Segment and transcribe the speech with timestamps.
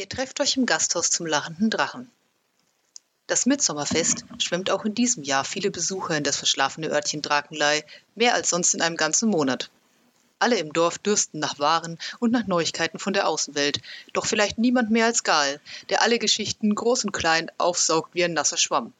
[0.00, 2.10] Ihr trefft euch im Gasthaus zum lachenden Drachen.
[3.26, 7.84] Das Mitsommerfest schwemmt auch in diesem Jahr viele Besucher in das verschlafene Örtchen Drakenlei,
[8.14, 9.68] mehr als sonst in einem ganzen Monat.
[10.38, 13.82] Alle im Dorf dürsten nach Waren und nach Neuigkeiten von der Außenwelt,
[14.14, 15.60] doch vielleicht niemand mehr als Gal,
[15.90, 18.94] der alle Geschichten, groß und klein, aufsaugt wie ein nasser Schwamm.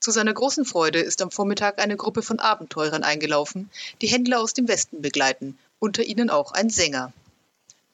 [0.00, 3.70] Zu seiner großen Freude ist am Vormittag eine Gruppe von Abenteurern eingelaufen,
[4.02, 7.14] die Händler aus dem Westen begleiten, unter ihnen auch ein Sänger.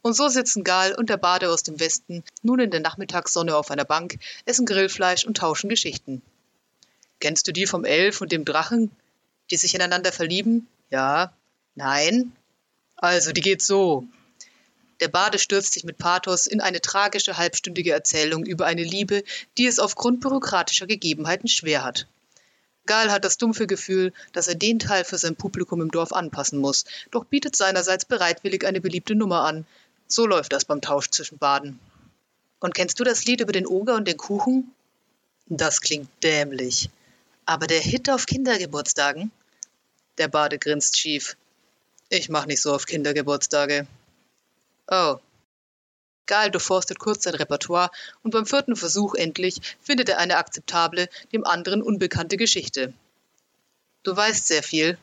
[0.09, 3.71] Und so sitzen Gal und der Bade aus dem Westen nun in der Nachmittagssonne auf
[3.71, 6.23] einer Bank, essen Grillfleisch und tauschen Geschichten.
[7.21, 8.91] Kennst du die vom Elf und dem Drachen,
[9.51, 10.67] die sich ineinander verlieben?
[10.89, 11.35] Ja.
[11.75, 12.33] Nein?
[12.97, 14.07] Also, die geht so.
[15.01, 19.25] Der Bade stürzt sich mit Pathos in eine tragische halbstündige Erzählung über eine Liebe,
[19.59, 22.07] die es aufgrund bürokratischer Gegebenheiten schwer hat.
[22.87, 26.59] Gal hat das dumpfe Gefühl, dass er den Teil für sein Publikum im Dorf anpassen
[26.59, 29.67] muss, doch bietet seinerseits bereitwillig eine beliebte Nummer an,
[30.09, 31.79] so läuft das beim Tausch zwischen Baden.
[32.61, 34.75] Und kennst du das Lied über den Oger und den Kuchen?
[35.47, 36.91] Das klingt dämlich.
[37.47, 39.31] Aber der Hit auf Kindergeburtstagen?
[40.19, 41.37] Der Bade grinst schief.
[42.09, 43.87] Ich mach nicht so auf Kindergeburtstage.
[44.91, 45.17] Oh.
[46.27, 47.91] Gal durchforstet kurz sein Repertoire
[48.23, 52.93] und beim vierten Versuch endlich findet er eine akzeptable, dem anderen unbekannte Geschichte.
[54.03, 54.99] Du weißt sehr viel,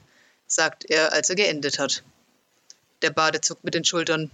[0.45, 2.03] sagt er, als er geendet hat.
[3.01, 4.29] Der Bade zuckt mit den Schultern.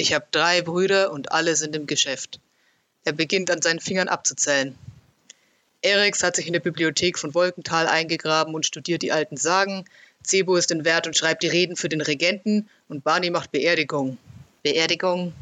[0.00, 2.38] Ich habe drei Brüder und alle sind im Geschäft.
[3.02, 4.78] Er beginnt an seinen Fingern abzuzählen.
[5.82, 9.84] Erix hat sich in der Bibliothek von Wolkental eingegraben und studiert die alten Sagen.
[10.22, 14.18] Zebo ist in Wert und schreibt die Reden für den Regenten und Barney macht Beerdigung.
[14.62, 15.32] Beerdigung?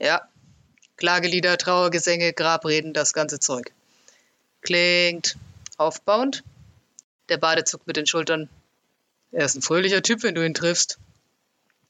[0.00, 0.26] Ja.
[0.96, 3.72] Klagelieder, Trauergesänge, Grabreden, das ganze Zeug.
[4.62, 5.36] Klingt
[5.76, 6.44] aufbauend.
[7.28, 8.48] Der Bade zuckt mit den Schultern.
[9.32, 10.98] Er ist ein fröhlicher Typ, wenn du ihn triffst.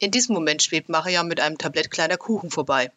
[0.01, 2.93] In diesem Moment schwebt Mariam mit einem Tablett kleiner Kuchen vorbei.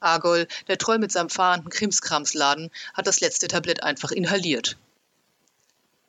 [0.00, 4.76] Argol, der treu mit seinem fahrenden Krimskramsladen, hat das letzte Tablett einfach inhaliert.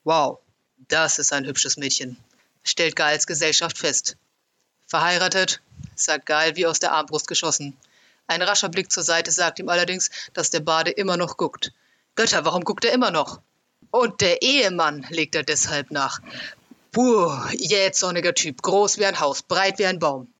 [0.03, 0.39] Wow,
[0.87, 2.17] das ist ein hübsches Mädchen,
[2.63, 4.15] stellt Geils Gesellschaft fest.
[4.87, 5.61] Verheiratet,
[5.95, 7.75] sagt Geil wie aus der Armbrust geschossen.
[8.27, 11.73] Ein rascher Blick zur Seite sagt ihm allerdings, dass der Bade immer noch guckt.
[12.15, 13.41] Götter, warum guckt er immer noch?
[13.91, 16.21] Und der Ehemann, legt er deshalb nach.
[16.91, 20.31] Puh, jähzorniger Typ, groß wie ein Haus, breit wie ein Baum.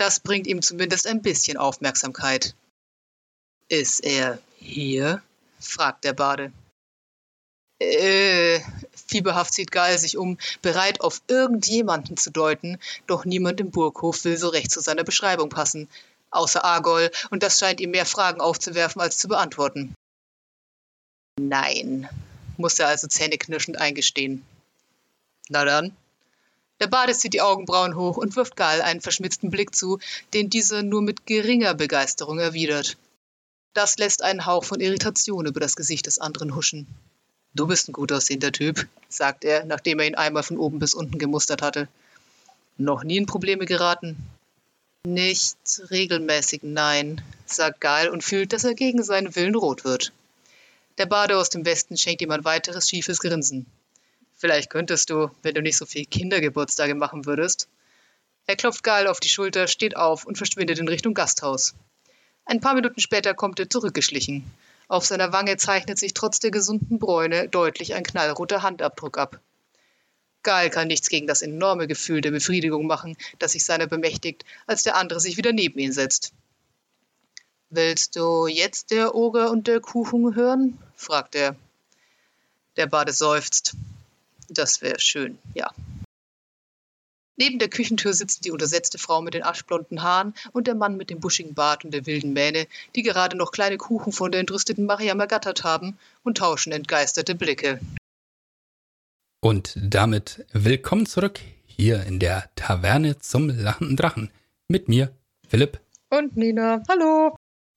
[0.00, 2.54] Das bringt ihm zumindest ein bisschen Aufmerksamkeit.
[3.68, 5.22] Ist er hier?
[5.58, 6.52] fragt der Bade.
[7.78, 8.60] Äh,
[9.08, 14.38] fieberhaft sieht Geil sich um, bereit auf irgendjemanden zu deuten, doch niemand im Burghof will
[14.38, 15.86] so recht zu seiner Beschreibung passen,
[16.30, 19.94] außer Argol, und das scheint ihm mehr Fragen aufzuwerfen als zu beantworten.
[21.38, 22.08] Nein,
[22.56, 24.46] muss er also zähneknirschend eingestehen.
[25.50, 25.94] Na dann.
[26.80, 29.98] Der Bade zieht die Augenbrauen hoch und wirft Gal einen verschmitzten Blick zu,
[30.32, 32.96] den dieser nur mit geringer Begeisterung erwidert.
[33.74, 36.86] Das lässt einen Hauch von Irritation über das Gesicht des anderen huschen.
[37.54, 40.94] Du bist ein gut aussehender Typ, sagt er, nachdem er ihn einmal von oben bis
[40.94, 41.88] unten gemustert hatte.
[42.78, 44.16] Noch nie in Probleme geraten?
[45.06, 45.56] Nicht
[45.90, 50.12] regelmäßig, nein, sagt Gal und fühlt, dass er gegen seinen Willen rot wird.
[50.98, 53.66] Der Bade aus dem Westen schenkt ihm ein weiteres schiefes Grinsen.
[54.40, 57.68] Vielleicht könntest du, wenn du nicht so viel Kindergeburtstage machen würdest.
[58.46, 61.74] Er klopft Gal auf die Schulter, steht auf und verschwindet in Richtung Gasthaus.
[62.46, 64.50] Ein paar Minuten später kommt er zurückgeschlichen.
[64.88, 69.40] Auf seiner Wange zeichnet sich trotz der gesunden Bräune deutlich ein knallroter Handabdruck ab.
[70.42, 74.82] Gal kann nichts gegen das enorme Gefühl der Befriedigung machen, das sich seiner bemächtigt, als
[74.82, 76.32] der andere sich wieder neben ihn setzt.
[77.68, 80.78] Willst du jetzt der Oger und der Kuchen hören?
[80.96, 81.56] fragt er.
[82.78, 83.76] Der Bade seufzt.
[84.50, 85.72] Das wäre schön, ja.
[87.36, 91.08] Neben der Küchentür sitzt die untersetzte Frau mit den aschblonden Haaren und der Mann mit
[91.08, 94.84] dem buschigen Bart und der wilden Mähne, die gerade noch kleine Kuchen von der entrüsteten
[94.84, 97.80] Mariam ergattert haben und tauschen entgeisterte Blicke.
[99.40, 104.30] Und damit willkommen zurück hier in der Taverne zum lachenden Drachen.
[104.68, 105.10] Mit mir,
[105.48, 105.80] Philipp.
[106.10, 106.82] Und Nina.
[106.90, 107.34] Hallo.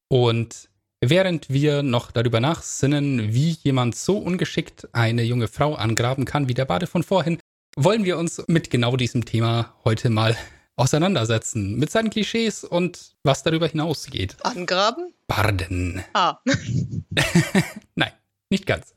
[0.09, 0.67] Und
[1.05, 6.53] Während wir noch darüber nachsinnen, wie jemand so ungeschickt eine junge Frau angraben kann wie
[6.53, 7.39] der Bade von vorhin,
[7.75, 10.37] wollen wir uns mit genau diesem Thema heute mal
[10.77, 11.77] auseinandersetzen.
[11.77, 14.37] Mit seinen Klischees und was darüber hinausgeht.
[14.45, 15.13] Angraben?
[15.27, 16.01] Barden.
[16.13, 16.37] Ah.
[17.95, 18.11] Nein,
[18.49, 18.93] nicht ganz.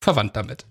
[0.00, 0.64] Verwandt damit.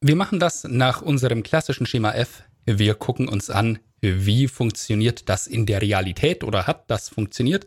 [0.00, 2.42] Wir machen das nach unserem klassischen Schema F.
[2.64, 7.66] Wir gucken uns an, wie funktioniert das in der Realität oder hat das funktioniert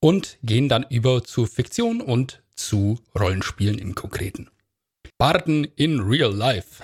[0.00, 4.50] und gehen dann über zu Fiktion und zu Rollenspielen im Konkreten.
[5.18, 6.82] Barden in Real Life.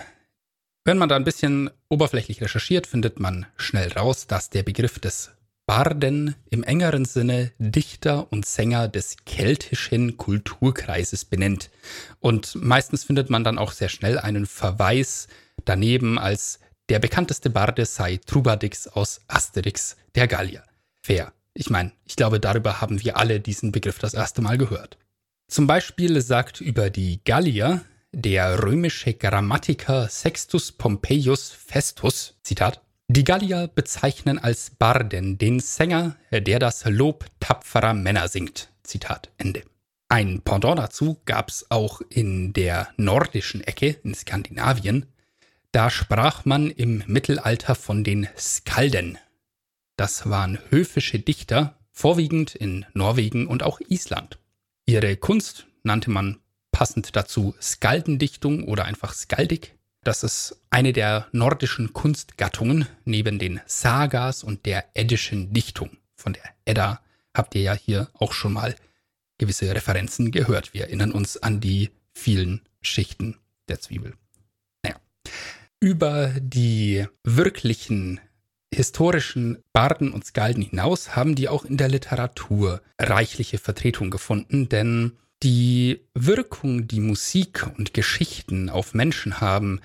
[0.84, 5.30] Wenn man da ein bisschen oberflächlich recherchiert, findet man schnell raus, dass der Begriff des
[5.66, 11.70] Barden im engeren Sinne Dichter und Sänger des keltischen Kulturkreises benennt.
[12.20, 15.26] Und meistens findet man dann auch sehr schnell einen Verweis
[15.64, 20.62] daneben, als der bekannteste Barde sei Trubadix aus Asterix der Gallier.
[21.02, 21.32] Fair.
[21.58, 24.98] Ich meine, ich glaube, darüber haben wir alle diesen Begriff das erste Mal gehört.
[25.48, 27.80] Zum Beispiel sagt über die Gallier
[28.12, 36.58] der römische Grammatiker Sextus Pompeius Festus, Zitat, die Gallier bezeichnen als Barden den Sänger, der
[36.58, 38.68] das Lob tapferer Männer singt.
[38.82, 39.62] Zitat Ende.
[40.08, 45.06] Ein Pendant dazu gab es auch in der nordischen Ecke, in Skandinavien.
[45.72, 49.18] Da sprach man im Mittelalter von den Skalden.
[49.96, 54.38] Das waren höfische Dichter, vorwiegend in Norwegen und auch Island.
[54.84, 56.38] Ihre Kunst nannte man
[56.70, 59.74] passend dazu Skaldendichtung oder einfach Skaldig.
[60.04, 65.96] Das ist eine der nordischen Kunstgattungen neben den Sagas und der eddischen Dichtung.
[66.14, 67.00] Von der Edda
[67.34, 68.76] habt ihr ja hier auch schon mal
[69.38, 70.74] gewisse Referenzen gehört.
[70.74, 73.38] Wir erinnern uns an die vielen Schichten
[73.68, 74.14] der Zwiebel.
[74.82, 74.96] Naja.
[75.80, 78.20] Über die wirklichen
[78.74, 85.12] historischen Barden und Skalden hinaus haben die auch in der Literatur reichliche Vertretung gefunden, denn
[85.42, 89.80] die Wirkung, die Musik und Geschichten auf Menschen haben,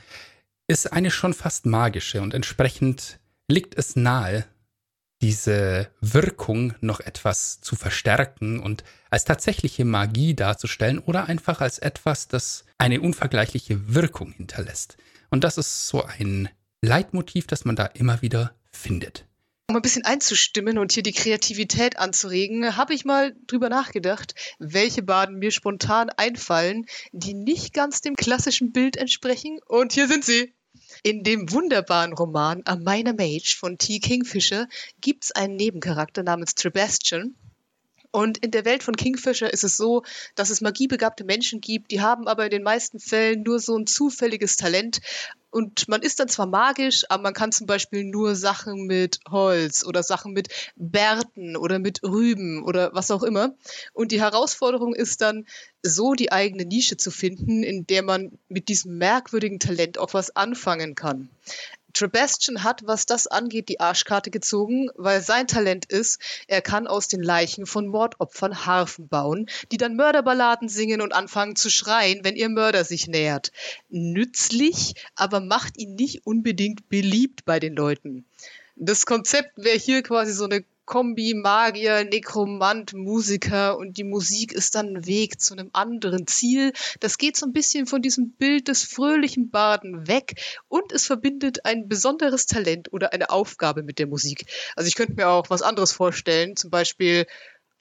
[0.68, 3.20] ist eine schon fast magische und entsprechend
[3.50, 4.46] liegt es nahe,
[5.22, 12.28] diese Wirkung noch etwas zu verstärken und als tatsächliche Magie darzustellen oder einfach als etwas,
[12.28, 14.98] das eine unvergleichliche Wirkung hinterlässt.
[15.30, 16.50] Und das ist so ein
[16.82, 19.26] Leitmotiv, das man da immer wieder findet.
[19.72, 25.02] Um ein bisschen einzustimmen und hier die Kreativität anzuregen, habe ich mal drüber nachgedacht, welche
[25.02, 29.60] Baden mir spontan einfallen, die nicht ganz dem klassischen Bild entsprechen.
[29.66, 30.54] Und hier sind sie.
[31.04, 34.00] In dem wunderbaren Roman A Minor Mage von T.
[34.00, 34.68] Kingfisher
[35.00, 37.36] gibt es einen Nebencharakter namens Trebastian.
[38.12, 40.04] Und in der Welt von Kingfisher ist es so,
[40.36, 43.88] dass es magiebegabte Menschen gibt, die haben aber in den meisten Fällen nur so ein
[43.88, 45.00] zufälliges Talent,
[45.52, 49.86] und man ist dann zwar magisch, aber man kann zum Beispiel nur Sachen mit Holz
[49.86, 50.48] oder Sachen mit
[50.78, 53.54] Bärten oder mit Rüben oder was auch immer.
[53.92, 55.46] Und die Herausforderung ist dann,
[55.84, 60.36] so die eigene Nische zu finden, in der man mit diesem merkwürdigen Talent auch was
[60.36, 61.30] anfangen kann.
[61.92, 67.08] Trebastian hat, was das angeht, die Arschkarte gezogen, weil sein Talent ist, er kann aus
[67.08, 72.36] den Leichen von Mordopfern Harfen bauen, die dann Mörderballaden singen und anfangen zu schreien, wenn
[72.36, 73.52] ihr Mörder sich nähert.
[73.90, 78.26] Nützlich, aber macht ihn nicht unbedingt beliebt bei den Leuten.
[78.76, 84.76] Das Konzept wäre hier quasi so eine Kombi Magier, Nekromant, Musiker und die Musik ist
[84.76, 86.74] dann ein Weg zu einem anderen Ziel.
[87.00, 91.66] Das geht so ein bisschen von diesem Bild des fröhlichen Baden weg und es verbindet
[91.66, 94.46] ein besonderes Talent oder eine Aufgabe mit der Musik.
[94.76, 97.26] Also ich könnte mir auch was anderes vorstellen, zum Beispiel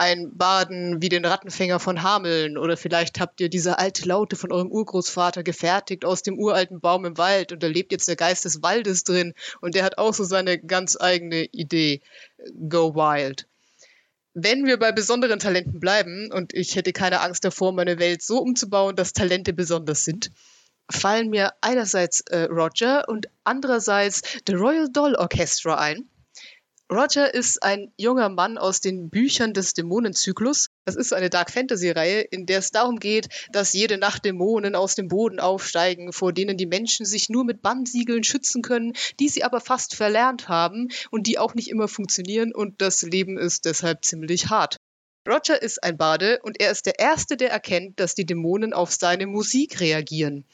[0.01, 4.51] ein Baden wie den Rattenfänger von Hameln oder vielleicht habt ihr diese alte Laute von
[4.51, 8.47] eurem Urgroßvater gefertigt aus dem uralten Baum im Wald und da lebt jetzt der Geist
[8.47, 12.01] des Waldes drin und der hat auch so seine ganz eigene Idee.
[12.71, 13.47] Go wild.
[14.33, 18.39] Wenn wir bei besonderen Talenten bleiben und ich hätte keine Angst davor, meine Welt so
[18.39, 20.31] umzubauen, dass Talente besonders sind,
[20.91, 26.10] fallen mir einerseits äh, Roger und andererseits The Royal Doll Orchestra ein
[26.93, 30.71] Roger ist ein junger Mann aus den Büchern des Dämonenzyklus.
[30.85, 34.97] Das ist eine Dark Fantasy-Reihe, in der es darum geht, dass jede Nacht Dämonen aus
[34.97, 39.45] dem Boden aufsteigen, vor denen die Menschen sich nur mit Bannsiegeln schützen können, die sie
[39.45, 44.05] aber fast verlernt haben und die auch nicht immer funktionieren und das Leben ist deshalb
[44.05, 44.79] ziemlich hart.
[45.31, 48.91] Roger ist ein Bade und er ist der Erste, der erkennt, dass die Dämonen auf
[48.91, 50.45] seine Musik reagieren.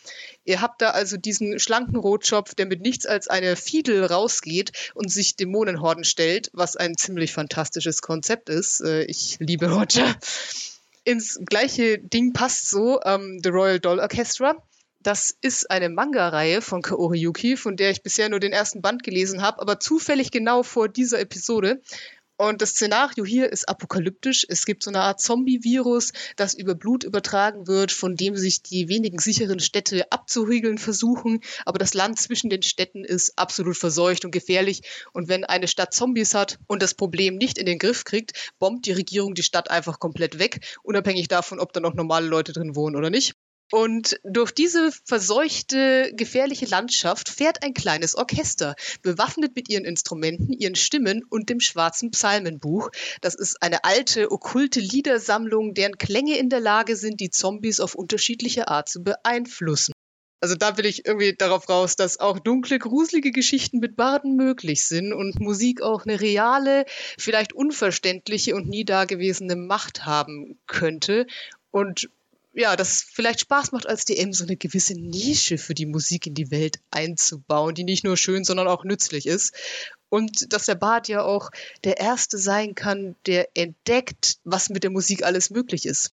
[0.44, 5.10] Ihr habt da also diesen schlanken Rotschopf, der mit nichts als einer Fiedel rausgeht und
[5.10, 8.80] sich Dämonenhorden stellt, was ein ziemlich fantastisches Konzept ist.
[8.82, 10.14] Äh, ich liebe Roger.
[11.04, 14.56] Ins gleiche Ding passt so ähm, The Royal Doll Orchestra.
[15.06, 19.04] Das ist eine Manga-Reihe von Kaori Yuki, von der ich bisher nur den ersten Band
[19.04, 21.80] gelesen habe, aber zufällig genau vor dieser Episode.
[22.38, 24.44] Und das Szenario hier ist apokalyptisch.
[24.48, 28.88] Es gibt so eine Art Zombie-Virus, das über Blut übertragen wird, von dem sich die
[28.90, 31.40] wenigen sicheren Städte abzuriegeln versuchen.
[31.64, 34.82] Aber das Land zwischen den Städten ist absolut verseucht und gefährlich.
[35.14, 38.84] Und wenn eine Stadt Zombies hat und das Problem nicht in den Griff kriegt, bombt
[38.84, 42.76] die Regierung die Stadt einfach komplett weg, unabhängig davon, ob da noch normale Leute drin
[42.76, 43.34] wohnen oder nicht.
[43.72, 50.76] Und durch diese verseuchte, gefährliche Landschaft fährt ein kleines Orchester, bewaffnet mit ihren Instrumenten, ihren
[50.76, 52.90] Stimmen und dem schwarzen Psalmenbuch.
[53.22, 57.96] Das ist eine alte, okkulte Liedersammlung, deren Klänge in der Lage sind, die Zombies auf
[57.96, 59.92] unterschiedliche Art zu beeinflussen.
[60.40, 64.84] Also da will ich irgendwie darauf raus, dass auch dunkle, gruselige Geschichten mit Barden möglich
[64.84, 66.84] sind und Musik auch eine reale,
[67.18, 71.26] vielleicht unverständliche und nie dagewesene Macht haben könnte.
[71.70, 72.10] Und
[72.56, 76.34] ja, das vielleicht Spaß macht, als DM so eine gewisse Nische für die Musik in
[76.34, 79.54] die Welt einzubauen, die nicht nur schön, sondern auch nützlich ist.
[80.08, 81.50] Und dass der Bard ja auch
[81.84, 86.12] der Erste sein kann, der entdeckt, was mit der Musik alles möglich ist.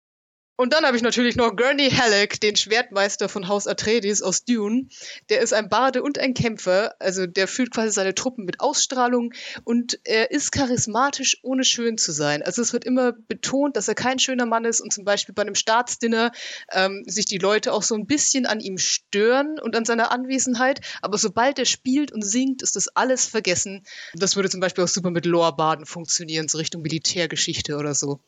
[0.62, 4.86] Und dann habe ich natürlich noch Gurney Halleck, den Schwertmeister von Haus Atreides aus Dune.
[5.30, 9.34] Der ist ein Barde und ein Kämpfer, also der führt quasi seine Truppen mit Ausstrahlung
[9.63, 12.44] und er ist charismatisch, ohne schön zu sein.
[12.44, 15.41] Also es wird immer betont, dass er kein schöner Mann ist und zum Beispiel bei
[15.41, 16.32] einem Staatsdinner
[16.72, 20.82] ähm, sich die Leute auch so ein bisschen an ihm stören und an seiner Anwesenheit.
[21.01, 23.84] Aber sobald er spielt und singt, ist das alles vergessen.
[24.13, 28.20] Das würde zum Beispiel auch super mit Lore-Baden funktionieren, so Richtung Militärgeschichte oder so.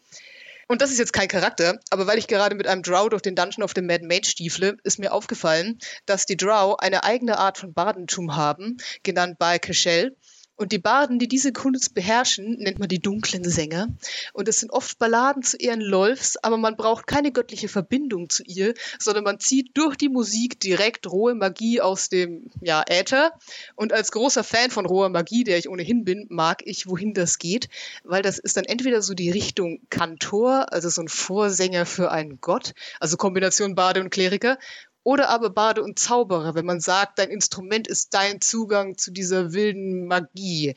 [0.68, 3.36] Und das ist jetzt kein Charakter, aber weil ich gerade mit einem Drow durch den
[3.36, 7.58] Dungeon of the Mad Mage stiefle, ist mir aufgefallen, dass die Drow eine eigene Art
[7.58, 10.16] von Badentum haben, genannt Baal Keshel.
[10.56, 13.88] Und die Barden, die diese Kunst beherrschen, nennt man die dunklen Sänger.
[14.34, 18.44] Und es sind oft Balladen zu Ehren Lolfs, aber man braucht keine göttliche Verbindung zu
[18.44, 23.34] ihr, sondern man zieht durch die Musik direkt rohe Magie aus dem ja, Äther.
[23.76, 27.40] Und als großer Fan von roher Magie, der ich ohnehin bin, mag ich, wohin das
[27.40, 27.68] geht,
[28.04, 32.40] weil das ist dann entweder so die Richtung Kantor, also so ein Vorsänger für einen
[32.42, 34.60] Gott, also Kombination Bade und Kleriker,
[35.04, 39.54] oder aber Bade und Zauberer, wenn man sagt, dein Instrument ist dein Zugang zu dieser
[39.54, 40.76] wilden Magie.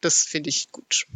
[0.00, 1.06] Das finde ich gut.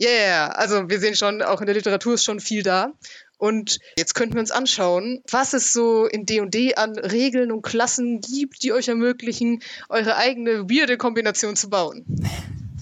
[0.00, 2.92] Yeah, also wir sehen schon, auch in der Literatur ist schon viel da.
[3.36, 8.20] Und jetzt könnten wir uns anschauen, was es so in D&D an Regeln und Klassen
[8.20, 12.04] gibt, die euch ermöglichen, eure eigene weirde Kombination zu bauen.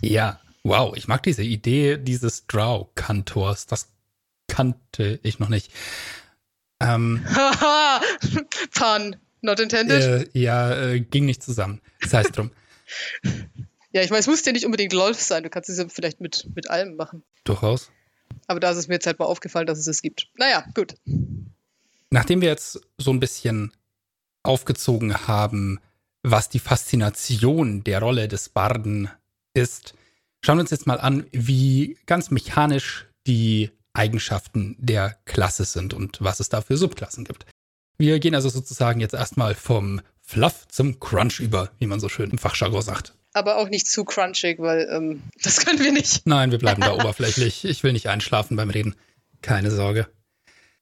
[0.01, 3.67] Ja, wow, ich mag diese Idee dieses Drow-Kantors.
[3.67, 3.89] Das
[4.49, 5.71] kannte ich noch nicht.
[6.81, 7.25] Ähm,
[8.75, 10.35] Pun, not intended.
[10.35, 11.81] Äh, ja, äh, ging nicht zusammen.
[12.01, 12.51] Das heißt drum.
[13.93, 15.43] ja, ich meine, es muss ja nicht unbedingt LOLF sein.
[15.43, 17.23] Du kannst es ja vielleicht mit, mit allem machen.
[17.45, 17.91] Durchaus.
[18.47, 20.29] Aber da ist es mir jetzt halt mal aufgefallen, dass es es gibt.
[20.37, 20.95] Naja, gut.
[22.11, 23.73] Nachdem wir jetzt so ein bisschen
[24.43, 25.81] aufgezogen haben,
[26.23, 29.11] was die Faszination der Rolle des Barden
[29.55, 29.95] ist,
[30.45, 36.19] schauen wir uns jetzt mal an, wie ganz mechanisch die Eigenschaften der Klasse sind und
[36.21, 37.47] was es da für Subklassen gibt.
[37.99, 42.31] Wir gehen also sozusagen jetzt erstmal vom Fluff zum Crunch über, wie man so schön
[42.31, 43.15] im Fachjargon sagt.
[43.33, 46.27] Aber auch nicht zu crunchig, weil ähm, das können wir nicht.
[46.27, 47.65] Nein, wir bleiben da oberflächlich.
[47.65, 48.95] Ich will nicht einschlafen beim Reden.
[49.43, 50.09] Keine Sorge.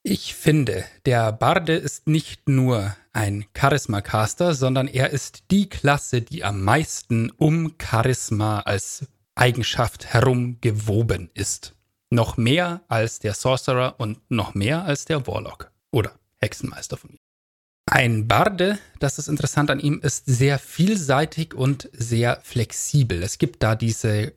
[0.02, 6.44] Ich finde, der Barde ist nicht nur ein Charisma-Caster, sondern er ist die Klasse, die
[6.44, 11.73] am meisten um Charisma als Eigenschaft herum gewoben ist.
[12.14, 17.18] Noch mehr als der Sorcerer und noch mehr als der Warlock oder Hexenmeister von mir.
[17.90, 23.20] Ein Barde, das ist interessant an ihm, ist sehr vielseitig und sehr flexibel.
[23.20, 24.32] Es gibt da diese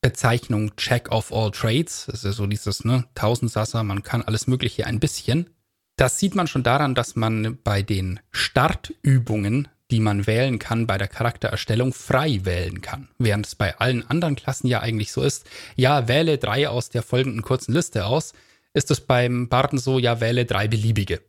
[0.00, 2.06] Bezeichnung Check of all Trades.
[2.06, 5.50] Das ist so dieses, ne, Tausendsasser, man kann alles Mögliche ein bisschen.
[5.96, 10.98] Das sieht man schon daran, dass man bei den Startübungen die man wählen kann bei
[10.98, 13.08] der Charaktererstellung, frei wählen kann.
[13.18, 17.02] Während es bei allen anderen Klassen ja eigentlich so ist, ja, wähle drei aus der
[17.02, 18.34] folgenden kurzen Liste aus,
[18.74, 21.22] ist es beim Barden so, ja, wähle drei beliebige.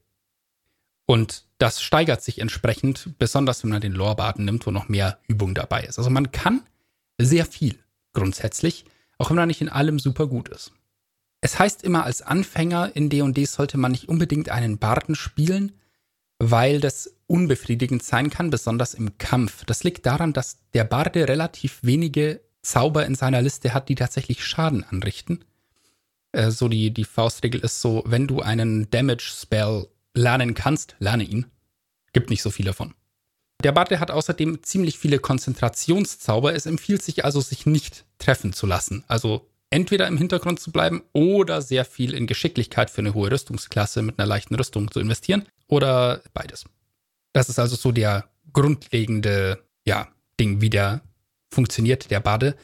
[1.05, 5.55] Und das steigert sich entsprechend, besonders wenn man den Lore-Barden nimmt, wo noch mehr Übung
[5.55, 5.97] dabei ist.
[5.97, 6.61] Also man kann
[7.17, 7.79] sehr viel
[8.13, 8.85] grundsätzlich,
[9.17, 10.71] auch wenn man nicht in allem super gut ist.
[11.41, 15.71] Es heißt immer, als Anfänger in D&D sollte man nicht unbedingt einen Barden spielen,
[16.37, 19.63] weil das unbefriedigend sein kann, besonders im Kampf.
[19.65, 24.43] Das liegt daran, dass der Barde relativ wenige Zauber in seiner Liste hat, die tatsächlich
[24.43, 25.45] Schaden anrichten.
[26.31, 31.45] Äh, so die, die Faustregel ist so, wenn du einen Damage-Spell lernen kannst, lerne ihn.
[32.13, 32.93] Gibt nicht so viel davon.
[33.63, 36.55] Der Barde hat außerdem ziemlich viele Konzentrationszauber.
[36.55, 39.03] Es empfiehlt sich also, sich nicht treffen zu lassen.
[39.07, 44.01] Also entweder im Hintergrund zu bleiben oder sehr viel in Geschicklichkeit für eine hohe Rüstungsklasse
[44.01, 46.65] mit einer leichten Rüstung zu investieren oder beides.
[47.33, 50.07] Das ist also so der grundlegende, ja,
[50.39, 51.01] Ding, wie der
[51.51, 52.55] funktioniert, der Bade.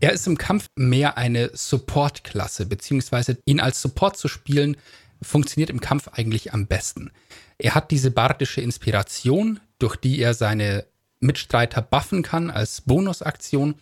[0.00, 4.76] Er ist im Kampf mehr eine Support-Klasse, beziehungsweise ihn als Support zu spielen,
[5.20, 7.10] funktioniert im Kampf eigentlich am besten.
[7.58, 10.86] Er hat diese bardische Inspiration, durch die er seine
[11.20, 13.74] Mitstreiter buffen kann als Bonusaktion.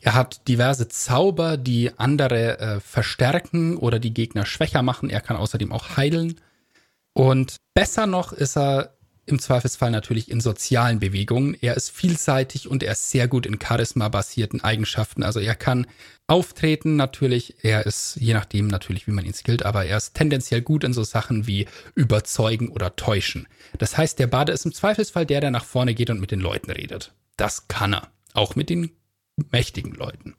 [0.00, 5.10] Er hat diverse Zauber, die andere äh, verstärken oder die Gegner schwächer machen.
[5.10, 6.40] Er kann außerdem auch heilen.
[7.12, 8.95] Und besser noch ist er
[9.26, 11.56] im Zweifelsfall natürlich in sozialen Bewegungen.
[11.60, 15.22] Er ist vielseitig und er ist sehr gut in Charisma-basierten Eigenschaften.
[15.22, 15.86] Also er kann
[16.28, 17.56] auftreten natürlich.
[17.62, 20.92] Er ist, je nachdem natürlich, wie man ihn skillt, aber er ist tendenziell gut in
[20.92, 23.48] so Sachen wie überzeugen oder täuschen.
[23.78, 26.40] Das heißt, der Bade ist im Zweifelsfall der, der nach vorne geht und mit den
[26.40, 27.12] Leuten redet.
[27.36, 28.10] Das kann er.
[28.32, 28.90] Auch mit den
[29.50, 30.36] mächtigen Leuten.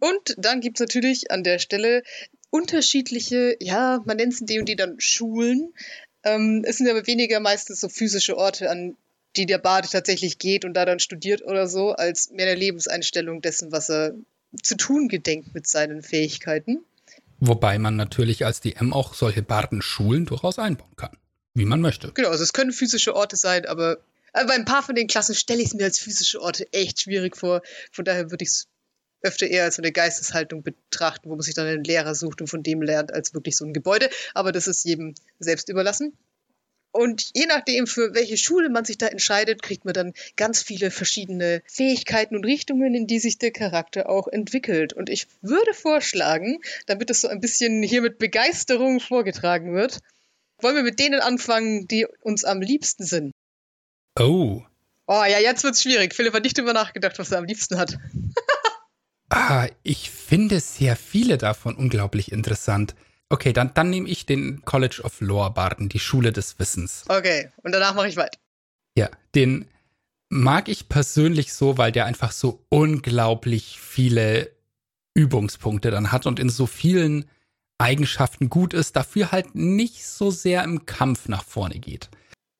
[0.00, 2.02] Und dann gibt es natürlich an der Stelle
[2.50, 5.74] unterschiedliche, ja, man nennt es und die dann Schulen.
[6.28, 8.96] Ähm, es sind aber weniger meistens so physische Orte, an
[9.36, 13.40] die der Bade tatsächlich geht und da dann studiert oder so, als mehr eine Lebenseinstellung
[13.40, 14.14] dessen, was er
[14.62, 16.84] zu tun gedenkt mit seinen Fähigkeiten.
[17.38, 21.16] Wobei man natürlich als DM auch solche Bardenschulen durchaus einbauen kann,
[21.54, 22.12] wie man möchte.
[22.12, 23.98] Genau, also es können physische Orte sein, aber,
[24.32, 27.02] aber bei ein paar von den Klassen stelle ich es mir als physische Orte echt
[27.02, 27.62] schwierig vor.
[27.92, 28.68] Von daher würde ich es
[29.22, 32.62] öfter eher als eine Geisteshaltung betrachten, wo man sich dann einen Lehrer sucht und von
[32.62, 34.08] dem lernt, als wirklich so ein Gebäude.
[34.34, 36.16] Aber das ist jedem selbst überlassen.
[36.90, 40.90] Und je nachdem, für welche Schule man sich da entscheidet, kriegt man dann ganz viele
[40.90, 44.94] verschiedene Fähigkeiten und Richtungen, in die sich der Charakter auch entwickelt.
[44.94, 49.98] Und ich würde vorschlagen, damit es so ein bisschen hier mit Begeisterung vorgetragen wird,
[50.60, 53.32] wollen wir mit denen anfangen, die uns am liebsten sind.
[54.18, 54.62] Oh.
[55.06, 56.14] Oh ja, jetzt wird's schwierig.
[56.14, 57.98] Philipp hat nicht drüber nachgedacht, was er am liebsten hat.
[59.30, 62.94] Ah, ich finde sehr viele davon unglaublich interessant.
[63.28, 67.04] Okay, dann, dann nehme ich den College of Lore Barden, die Schule des Wissens.
[67.08, 68.38] Okay, und danach mache ich weiter.
[68.96, 69.66] Ja, den
[70.30, 74.50] mag ich persönlich so, weil der einfach so unglaublich viele
[75.14, 77.28] Übungspunkte dann hat und in so vielen
[77.78, 82.08] Eigenschaften gut ist, dafür halt nicht so sehr im Kampf nach vorne geht.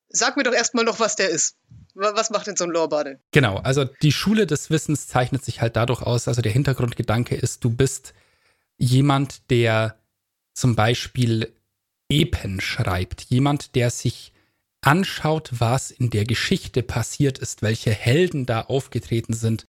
[0.09, 1.57] Sag mir doch erstmal noch, was der ist.
[1.99, 3.19] Was macht denn so ein Lorebade?
[3.31, 7.63] Genau, also die Schule des Wissens zeichnet sich halt dadurch aus, also der Hintergrundgedanke ist,
[7.65, 8.13] du bist
[8.77, 9.99] jemand, der
[10.53, 11.53] zum Beispiel
[12.09, 14.31] Epen schreibt, jemand, der sich
[14.81, 19.65] anschaut, was in der Geschichte passiert ist, welche Helden da aufgetreten sind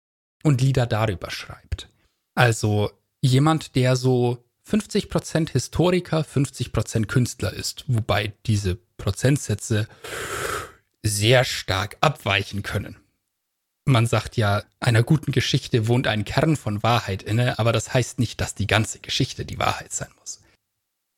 [0.42, 1.88] und Lieder darüber schreibt.
[2.34, 2.90] Also
[3.20, 9.86] jemand, der so 50% Historiker, 50% Künstler ist, wobei diese Prozentsätze
[11.06, 12.96] sehr stark abweichen können.
[13.84, 18.18] Man sagt ja, einer guten Geschichte wohnt ein Kern von Wahrheit inne, aber das heißt
[18.18, 20.40] nicht, dass die ganze Geschichte die Wahrheit sein muss.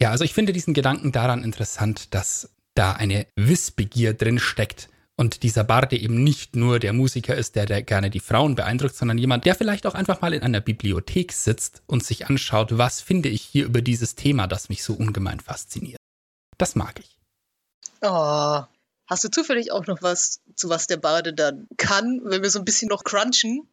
[0.01, 5.43] Ja, also ich finde diesen Gedanken daran interessant, dass da eine Wissbegier drin steckt und
[5.43, 9.19] dieser Barde eben nicht nur der Musiker ist, der, der gerne die Frauen beeindruckt, sondern
[9.19, 13.29] jemand, der vielleicht auch einfach mal in einer Bibliothek sitzt und sich anschaut, was finde
[13.29, 15.99] ich hier über dieses Thema, das mich so ungemein fasziniert.
[16.57, 17.19] Das mag ich.
[18.03, 18.63] Oh,
[19.09, 22.59] Hast du zufällig auch noch was, zu was der Barde dann kann, wenn wir so
[22.59, 23.67] ein bisschen noch crunchen?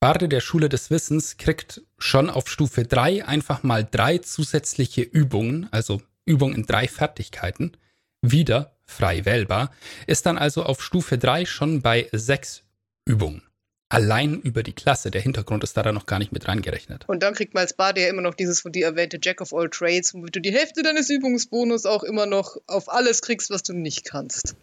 [0.00, 5.68] Barde der Schule des Wissens kriegt schon auf Stufe 3 einfach mal drei zusätzliche Übungen,
[5.72, 7.76] also Übungen in drei Fertigkeiten,
[8.22, 9.72] wieder frei wählbar,
[10.06, 12.62] ist dann also auf Stufe 3 schon bei sechs
[13.06, 13.42] Übungen
[13.90, 15.10] allein über die Klasse.
[15.10, 17.04] Der Hintergrund ist da dann noch gar nicht mit reingerechnet.
[17.08, 19.52] Und dann kriegt man als Bade ja immer noch dieses von dir erwähnte Jack of
[19.52, 23.62] all Trades, womit du die Hälfte deines Übungsbonus auch immer noch auf alles kriegst, was
[23.62, 24.56] du nicht kannst.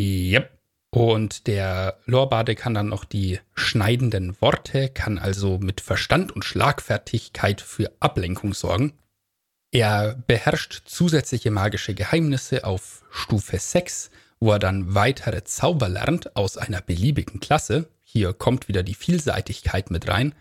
[0.00, 0.50] Yep.
[0.94, 7.62] Und der Lorbade kann dann noch die schneidenden Worte, kann also mit Verstand und Schlagfertigkeit
[7.62, 8.92] für Ablenkung sorgen.
[9.70, 16.58] Er beherrscht zusätzliche magische Geheimnisse auf Stufe 6, wo er dann weitere Zauber lernt aus
[16.58, 20.34] einer beliebigen Klasse, hier kommt wieder die Vielseitigkeit mit rein.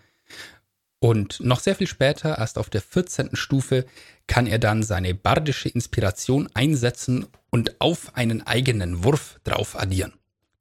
[0.99, 3.31] Und noch sehr viel später, erst auf der 14.
[3.33, 3.85] Stufe,
[4.27, 10.13] kann er dann seine bardische Inspiration einsetzen und auf einen eigenen Wurf drauf addieren.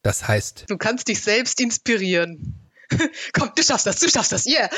[0.03, 0.65] Das heißt.
[0.69, 2.69] Du kannst dich selbst inspirieren.
[3.33, 4.71] Komm, du schaffst das, du schaffst das, yeah.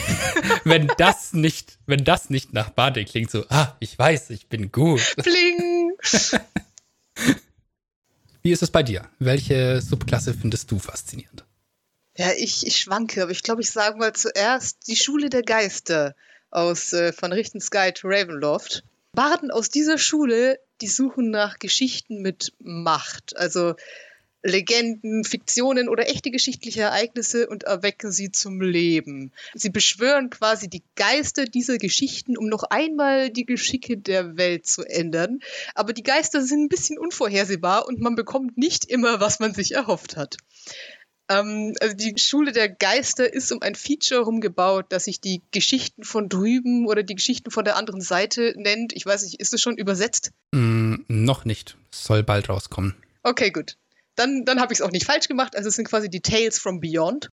[0.64, 4.72] wenn das nicht, wenn das nicht nach Bade klingt, so, ah, ich weiß, ich bin
[4.72, 5.14] gut.
[5.22, 5.92] Bling.
[8.42, 9.08] Wie ist es bei dir?
[9.18, 11.44] Welche Subklasse findest du faszinierend?
[12.16, 16.14] Ja, ich, ich schwanke, aber ich glaube, ich sage mal zuerst die Schule der Geister
[16.50, 18.84] aus äh, von Richtensky to Ravenloft.
[19.12, 23.74] Barden aus dieser Schule, die suchen nach Geschichten mit Macht, also
[24.44, 29.32] Legenden, Fiktionen oder echte geschichtliche Ereignisse und erwecken sie zum Leben.
[29.54, 34.82] Sie beschwören quasi die Geister dieser Geschichten, um noch einmal die Geschicke der Welt zu
[34.84, 35.40] ändern.
[35.74, 39.72] Aber die Geister sind ein bisschen unvorhersehbar und man bekommt nicht immer, was man sich
[39.72, 40.36] erhofft hat.
[41.28, 46.04] Ähm, also die Schule der Geister ist um ein Feature rumgebaut, das sich die Geschichten
[46.04, 48.92] von drüben oder die Geschichten von der anderen Seite nennt.
[48.92, 50.32] Ich weiß nicht, ist es schon übersetzt?
[50.52, 51.76] Mm, noch nicht.
[51.90, 52.94] Soll bald rauskommen.
[53.22, 53.76] Okay, gut.
[54.16, 55.56] Dann, dann habe ich es auch nicht falsch gemacht.
[55.56, 57.30] Also es sind quasi die Tales from Beyond.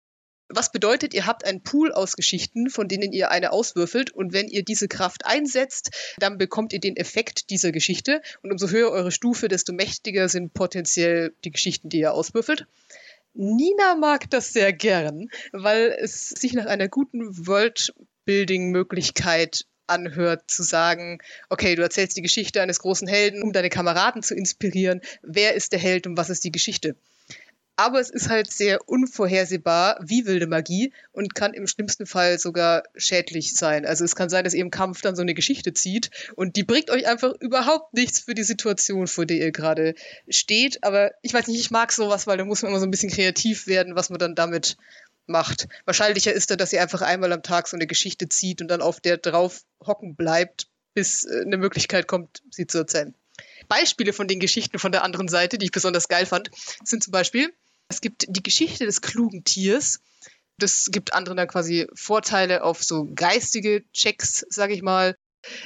[0.49, 4.47] Was bedeutet, ihr habt einen Pool aus Geschichten, von denen ihr eine auswürfelt und wenn
[4.47, 9.11] ihr diese Kraft einsetzt, dann bekommt ihr den Effekt dieser Geschichte und umso höher eure
[9.11, 12.67] Stufe, desto mächtiger sind potenziell die Geschichten, die ihr auswürfelt.
[13.37, 21.19] Nina mag das sehr gern, weil es sich nach einer guten Worldbuilding-Möglichkeit anhört, zu sagen,
[21.49, 25.01] okay, du erzählst die Geschichte eines großen Helden, um deine Kameraden zu inspirieren.
[25.23, 26.97] Wer ist der Held und was ist die Geschichte?
[27.77, 32.85] Aber es ist halt sehr unvorhersehbar, wie wilde Magie und kann im schlimmsten Fall sogar
[32.97, 33.85] schädlich sein.
[33.85, 36.65] Also es kann sein, dass ihr im Kampf dann so eine Geschichte zieht und die
[36.65, 39.95] bringt euch einfach überhaupt nichts für die Situation, vor der ihr gerade
[40.29, 40.83] steht.
[40.85, 43.11] Aber ich weiß nicht, ich mag sowas, weil da muss man immer so ein bisschen
[43.11, 44.79] kreativ werden, was man dann damit
[45.27, 45.69] macht.
[45.85, 48.81] Wahrscheinlicher ist da, dass ihr einfach einmal am Tag so eine Geschichte zieht und dann
[48.81, 53.15] auf der drauf hocken bleibt, bis äh, eine Möglichkeit kommt, sie zu erzählen.
[53.69, 56.51] Beispiele von den Geschichten von der anderen Seite, die ich besonders geil fand,
[56.85, 57.53] sind zum Beispiel
[57.89, 60.01] es gibt die Geschichte des klugen Tiers.
[60.59, 65.17] Das gibt anderen dann quasi Vorteile auf so geistige Checks, sage ich mal.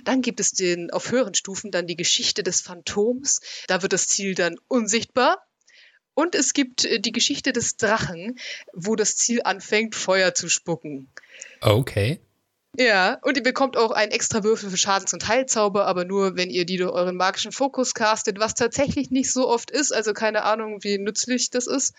[0.05, 3.41] Dann gibt es den auf höheren Stufen dann die Geschichte des Phantoms.
[3.69, 5.47] Da wird das Ziel dann unsichtbar.
[6.15, 8.39] Und es gibt äh, die Geschichte des Drachen,
[8.75, 11.09] wo das Ziel anfängt, Feuer zu spucken.
[11.61, 12.21] Okay.
[12.77, 16.51] Ja, und ihr bekommt auch einen extra Würfel für Schadens- und Heilzauber, aber nur, wenn
[16.51, 20.45] ihr die durch euren magischen Fokus castet, was tatsächlich nicht so oft ist, also keine
[20.45, 21.95] Ahnung, wie nützlich das ist.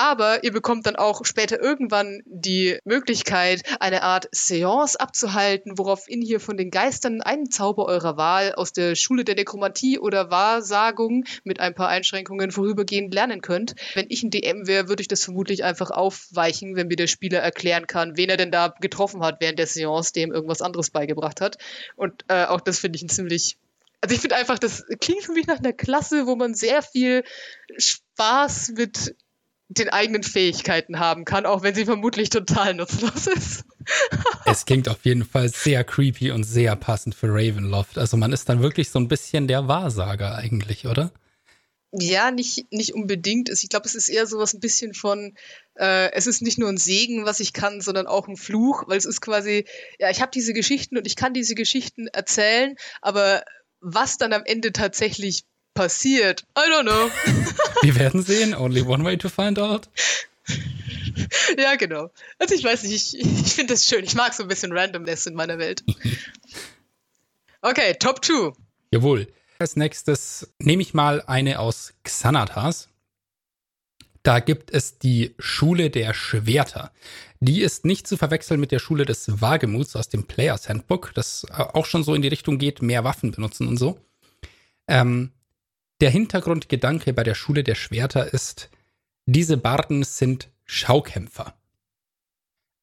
[0.00, 6.40] Aber ihr bekommt dann auch später irgendwann die Möglichkeit, eine Art Seance abzuhalten, woraufhin hier
[6.40, 11.60] von den Geistern einen Zauber eurer Wahl aus der Schule der Nekromantie oder Wahrsagung mit
[11.60, 13.74] ein paar Einschränkungen vorübergehend lernen könnt.
[13.92, 17.40] Wenn ich ein DM wäre, würde ich das vermutlich einfach aufweichen, wenn mir der Spieler
[17.40, 21.42] erklären kann, wen er denn da getroffen hat während der Seance, dem irgendwas anderes beigebracht
[21.42, 21.58] hat.
[21.96, 23.58] Und äh, auch das finde ich ein ziemlich
[24.00, 27.22] also ich finde einfach, das klingt für mich nach einer Klasse, wo man sehr viel
[27.76, 29.14] Spaß mit
[29.70, 33.64] den eigenen Fähigkeiten haben kann, auch wenn sie vermutlich total nutzlos ist.
[34.44, 37.96] es klingt auf jeden Fall sehr creepy und sehr passend für Ravenloft.
[37.96, 41.12] Also man ist dann wirklich so ein bisschen der Wahrsager eigentlich, oder?
[41.92, 43.48] Ja, nicht, nicht unbedingt.
[43.48, 45.34] Ich glaube, es ist eher so was ein bisschen von,
[45.76, 48.98] äh, es ist nicht nur ein Segen, was ich kann, sondern auch ein Fluch, weil
[48.98, 49.66] es ist quasi,
[50.00, 53.44] ja, ich habe diese Geschichten und ich kann diese Geschichten erzählen, aber
[53.80, 55.44] was dann am Ende tatsächlich
[55.80, 56.44] passiert.
[56.58, 57.10] I don't know.
[57.82, 58.54] Wir werden sehen.
[58.54, 59.88] Only one way to find out.
[61.58, 62.10] Ja, genau.
[62.38, 64.04] Also ich weiß nicht, ich, ich finde das schön.
[64.04, 65.82] Ich mag so ein bisschen Randomness in meiner Welt.
[67.62, 68.52] Okay, Top 2.
[68.90, 69.26] Jawohl.
[69.58, 72.88] Als nächstes nehme ich mal eine aus Xanatas.
[74.22, 76.90] Da gibt es die Schule der Schwerter.
[77.40, 81.44] Die ist nicht zu verwechseln mit der Schule des Wagemuts aus dem Players Handbook, das
[81.50, 83.98] auch schon so in die Richtung geht, mehr Waffen benutzen und so.
[84.88, 85.30] Ähm,
[86.00, 88.70] der Hintergrundgedanke bei der Schule der Schwerter ist,
[89.26, 91.54] diese Barden sind Schaukämpfer.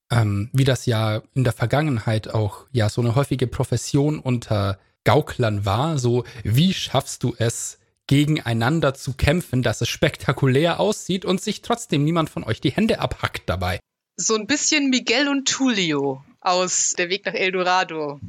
[0.10, 5.66] Ähm, wie das ja in der Vergangenheit auch ja so eine häufige Profession unter Gauklern
[5.66, 11.62] war, so wie schaffst du es, gegeneinander zu kämpfen, dass es spektakulär aussieht und sich
[11.62, 13.80] trotzdem niemand von euch die Hände abhackt dabei.
[14.16, 18.20] So ein bisschen Miguel und Tulio aus Der Weg nach El Dorado.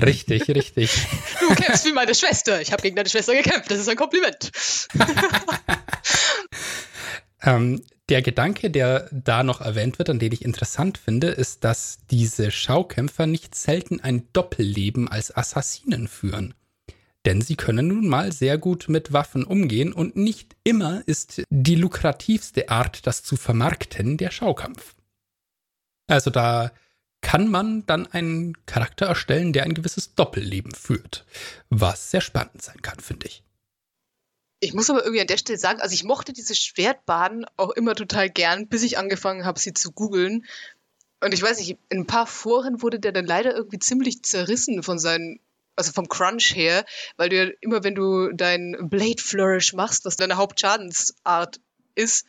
[0.00, 1.06] Richtig, richtig.
[1.40, 2.60] Du kämpfst wie meine Schwester.
[2.60, 3.70] Ich habe gegen deine Schwester gekämpft.
[3.70, 4.50] Das ist ein Kompliment.
[7.42, 11.98] ähm, der Gedanke, der da noch erwähnt wird, an den ich interessant finde, ist, dass
[12.10, 16.54] diese Schaukämpfer nicht selten ein Doppelleben als Assassinen führen.
[17.24, 21.74] Denn sie können nun mal sehr gut mit Waffen umgehen und nicht immer ist die
[21.74, 24.94] lukrativste Art, das zu vermarkten, der Schaukampf.
[26.06, 26.70] Also da
[27.26, 31.26] kann man dann einen Charakter erstellen, der ein gewisses Doppelleben führt.
[31.70, 33.42] Was sehr spannend sein kann, finde ich.
[34.60, 37.96] Ich muss aber irgendwie an der Stelle sagen, also ich mochte diese Schwertbahnen auch immer
[37.96, 40.46] total gern, bis ich angefangen habe, sie zu googeln.
[41.20, 44.84] Und ich weiß nicht, in ein paar Foren wurde der dann leider irgendwie ziemlich zerrissen
[44.84, 45.40] von seinen,
[45.74, 46.84] also vom Crunch her,
[47.16, 51.58] weil du ja immer, wenn du dein Blade Flourish machst, was deine Hauptschadensart
[51.96, 52.24] ist,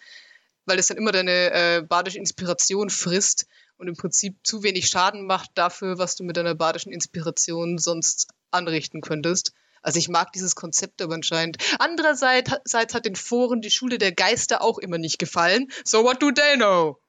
[0.65, 3.45] weil es dann immer deine äh, badische Inspiration frisst,
[3.77, 8.27] und im Prinzip zu wenig Schaden macht dafür, was du mit deiner badischen Inspiration sonst
[8.51, 9.53] anrichten könntest.
[9.81, 11.57] Also ich mag dieses Konzept aber anscheinend.
[11.79, 15.67] Andererseits hat den Foren die Schule der Geister auch immer nicht gefallen.
[15.83, 16.99] So what do they know?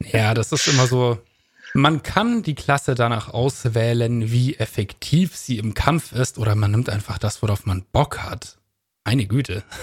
[0.00, 1.18] Ja, das ist immer so.
[1.74, 6.88] Man kann die Klasse danach auswählen, wie effektiv sie im Kampf ist, oder man nimmt
[6.88, 8.58] einfach das, worauf man Bock hat.
[9.02, 9.64] Eine Güte.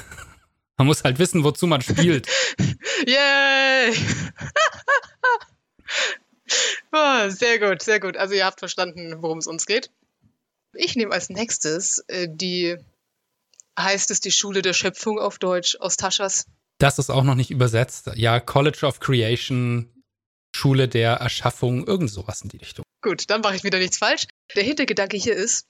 [0.78, 2.28] Man muss halt wissen, wozu man spielt.
[3.06, 3.94] Yay!
[6.92, 8.18] oh, sehr gut, sehr gut.
[8.18, 9.92] Also ihr habt verstanden, worum es uns geht.
[10.74, 12.78] Ich nehme als nächstes äh, die,
[13.78, 16.46] heißt es die Schule der Schöpfung auf Deutsch aus Taschas.
[16.78, 18.10] Das ist auch noch nicht übersetzt.
[18.16, 20.04] Ja, College of Creation,
[20.56, 22.84] Schule der Erschaffung, irgend sowas in die Richtung.
[23.02, 24.28] Gut, dann mache ich wieder nichts falsch.
[24.56, 25.68] Der Hintergedanke hier ist,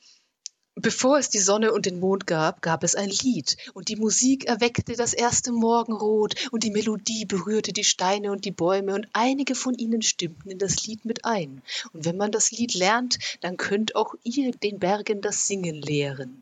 [0.76, 4.46] Bevor es die Sonne und den Mond gab, gab es ein Lied, und die Musik
[4.46, 9.54] erweckte das erste Morgenrot, und die Melodie berührte die Steine und die Bäume, und einige
[9.54, 11.62] von ihnen stimmten in das Lied mit ein.
[11.92, 16.42] Und wenn man das Lied lernt, dann könnt auch ihr den Bergen das Singen lehren.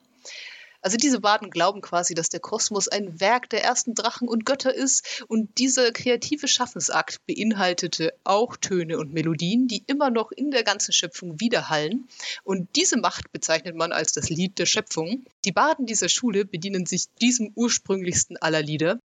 [0.82, 4.74] Also diese Baden glauben quasi, dass der Kosmos ein Werk der ersten Drachen und Götter
[4.74, 10.64] ist und dieser kreative Schaffensakt beinhaltete auch Töne und Melodien, die immer noch in der
[10.64, 12.08] ganzen Schöpfung widerhallen.
[12.44, 15.26] Und diese Macht bezeichnet man als das Lied der Schöpfung.
[15.44, 19.00] Die Baden dieser Schule bedienen sich diesem ursprünglichsten aller Lieder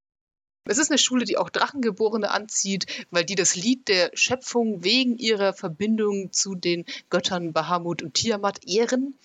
[0.67, 5.17] es ist eine Schule, die auch Drachengeborene anzieht, weil die das Lied der Schöpfung wegen
[5.17, 9.19] ihrer Verbindung zu den Göttern Bahamut und Tiamat ehren.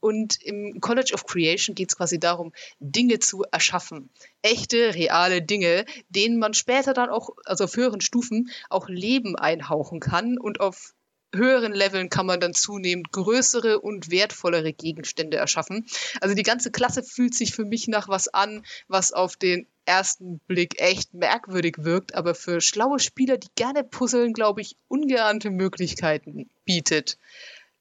[0.00, 4.10] Und im College of Creation geht es quasi darum, Dinge zu erschaffen.
[4.42, 10.00] Echte, reale Dinge, denen man später dann auch, also auf höheren Stufen, auch Leben einhauchen
[10.00, 10.94] kann und auf
[11.34, 15.86] höheren Leveln kann man dann zunehmend größere und wertvollere Gegenstände erschaffen.
[16.20, 20.40] Also die ganze Klasse fühlt sich für mich nach was an, was auf den ersten
[20.46, 26.50] Blick echt merkwürdig wirkt, aber für schlaue Spieler, die gerne puzzeln, glaube ich, ungeahnte Möglichkeiten
[26.64, 27.18] bietet.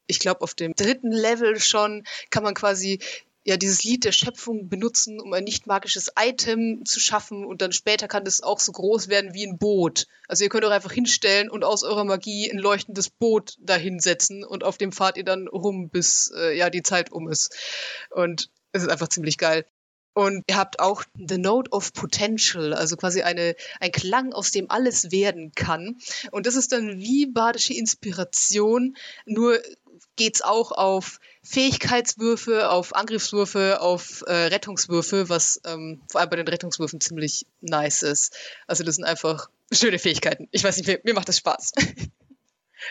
[0.09, 2.99] Ich glaube, auf dem dritten Level schon kann man quasi
[3.45, 7.71] ja dieses Lied der Schöpfung benutzen, um ein nicht magisches Item zu schaffen und dann
[7.71, 10.07] später kann das auch so groß werden wie ein Boot.
[10.27, 14.63] Also ihr könnt euch einfach hinstellen und aus eurer Magie ein leuchtendes Boot dahinsetzen und
[14.63, 17.55] auf dem fahrt ihr dann rum, bis äh, ja die Zeit um ist.
[18.09, 19.65] Und es ist einfach ziemlich geil.
[20.13, 24.69] Und ihr habt auch The Note of Potential, also quasi eine, ein Klang, aus dem
[24.69, 25.97] alles werden kann.
[26.31, 29.61] Und das ist dann wie badische Inspiration, nur
[30.15, 36.35] geht es auch auf Fähigkeitswürfe, auf Angriffswürfe, auf äh, Rettungswürfe, was ähm, vor allem bei
[36.35, 38.35] den Rettungswürfen ziemlich nice ist.
[38.67, 40.47] Also das sind einfach schöne Fähigkeiten.
[40.51, 41.73] Ich weiß nicht, mir, mir macht das Spaß.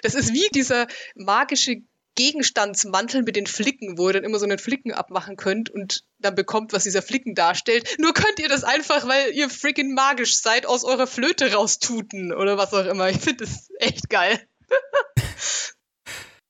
[0.02, 1.80] Das ist wie dieser magische
[2.14, 6.34] Gegenstandsmantel mit den Flicken, wo ihr dann immer so einen Flicken abmachen könnt und dann
[6.34, 7.96] bekommt, was dieser Flicken darstellt.
[7.98, 12.58] Nur könnt ihr das einfach, weil ihr freaking magisch seid, aus eurer Flöte raustuten oder
[12.58, 13.08] was auch immer.
[13.08, 14.40] Ich finde das echt geil.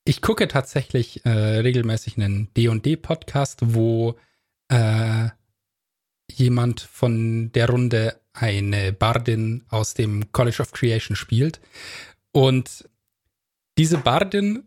[0.09, 4.17] ich gucke tatsächlich äh, regelmäßig einen D&D-Podcast, wo
[4.69, 5.29] äh,
[6.33, 11.61] jemand von der Runde eine Bardin aus dem College of Creation spielt.
[12.33, 12.89] Und
[13.77, 14.67] diese Bardin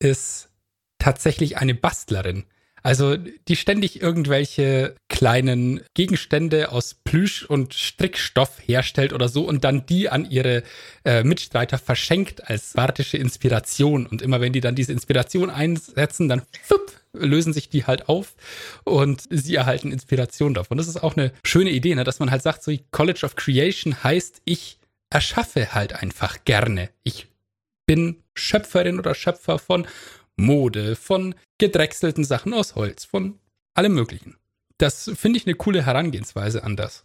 [0.00, 0.50] ist
[0.98, 2.44] tatsächlich eine Bastlerin.
[2.86, 9.86] Also die ständig irgendwelche kleinen Gegenstände aus Plüsch und Strickstoff herstellt oder so und dann
[9.86, 10.62] die an ihre
[11.04, 14.06] äh, Mitstreiter verschenkt als bardische Inspiration.
[14.06, 18.36] Und immer wenn die dann diese Inspiration einsetzen, dann fupp, lösen sich die halt auf
[18.84, 20.78] und sie erhalten Inspiration davon.
[20.78, 22.04] Das ist auch eine schöne Idee, ne?
[22.04, 24.78] dass man halt sagt, so College of Creation heißt, ich
[25.10, 26.90] erschaffe halt einfach gerne.
[27.02, 27.26] Ich
[27.84, 29.88] bin Schöpferin oder Schöpfer von
[30.36, 33.38] Mode, von gedrechselten Sachen aus Holz, von
[33.74, 34.36] allem Möglichen.
[34.78, 37.04] Das finde ich eine coole Herangehensweise an das.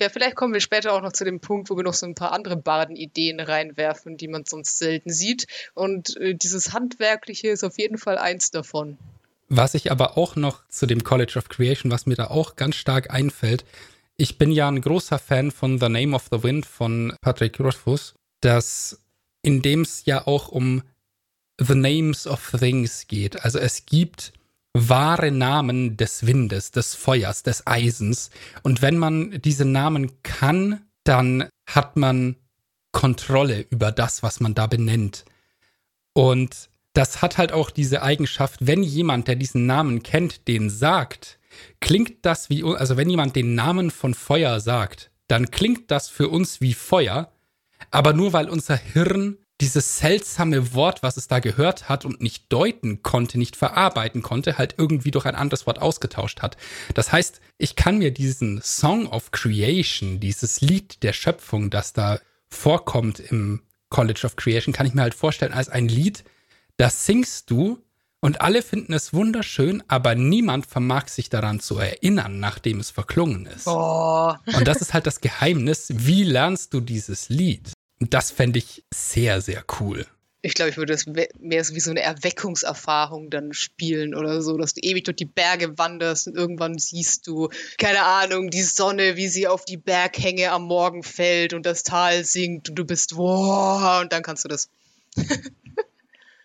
[0.00, 2.14] Ja, vielleicht kommen wir später auch noch zu dem Punkt, wo wir noch so ein
[2.14, 5.46] paar andere Baden-Ideen reinwerfen, die man sonst selten sieht.
[5.74, 8.98] Und äh, dieses Handwerkliche ist auf jeden Fall eins davon.
[9.48, 12.76] Was ich aber auch noch zu dem College of Creation, was mir da auch ganz
[12.76, 13.64] stark einfällt,
[14.16, 18.14] ich bin ja ein großer Fan von The Name of the Wind von Patrick Rothfuss,
[18.40, 18.98] das
[19.42, 20.82] in dem es ja auch um
[21.58, 23.44] The Names of Things geht.
[23.44, 24.32] Also es gibt
[24.74, 28.30] wahre Namen des Windes, des Feuers, des Eisens.
[28.62, 32.36] Und wenn man diese Namen kann, dann hat man
[32.92, 35.24] Kontrolle über das, was man da benennt.
[36.14, 41.38] Und das hat halt auch diese Eigenschaft, wenn jemand, der diesen Namen kennt, den sagt,
[41.80, 46.28] klingt das wie, also wenn jemand den Namen von Feuer sagt, dann klingt das für
[46.28, 47.32] uns wie Feuer,
[47.90, 52.52] aber nur weil unser Hirn dieses seltsame Wort, was es da gehört hat und nicht
[52.52, 56.56] deuten konnte, nicht verarbeiten konnte, halt irgendwie durch ein anderes Wort ausgetauscht hat.
[56.94, 62.18] Das heißt, ich kann mir diesen Song of Creation, dieses Lied der Schöpfung, das da
[62.48, 66.24] vorkommt im College of Creation, kann ich mir halt vorstellen als ein Lied,
[66.76, 67.78] das singst du
[68.20, 73.46] und alle finden es wunderschön, aber niemand vermag sich daran zu erinnern, nachdem es verklungen
[73.46, 73.68] ist.
[73.68, 74.34] Oh.
[74.56, 75.88] Und das ist halt das Geheimnis.
[75.94, 77.72] Wie lernst du dieses Lied?
[78.02, 80.08] Und das fände ich sehr, sehr cool.
[80.44, 84.56] Ich glaube, ich würde das mehr so wie so eine Erweckungserfahrung dann spielen oder so,
[84.56, 89.14] dass du ewig durch die Berge wanderst und irgendwann siehst du, keine Ahnung, die Sonne,
[89.14, 93.16] wie sie auf die Berghänge am Morgen fällt und das Tal sinkt und du bist,
[93.16, 94.68] wow, und dann kannst du das.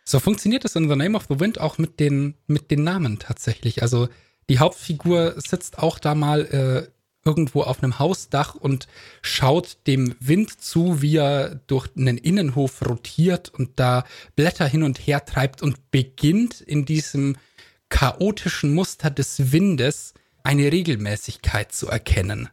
[0.06, 3.18] so funktioniert es in The Name of the Wind auch mit den, mit den Namen
[3.18, 3.82] tatsächlich.
[3.82, 4.10] Also
[4.48, 6.97] die Hauptfigur sitzt auch da mal äh,
[7.28, 8.88] irgendwo auf einem Hausdach und
[9.22, 14.98] schaut dem Wind zu, wie er durch einen Innenhof rotiert und da Blätter hin und
[14.98, 17.36] her treibt und beginnt in diesem
[17.90, 20.14] chaotischen Muster des Windes
[20.44, 22.50] eine Regelmäßigkeit zu erkennen.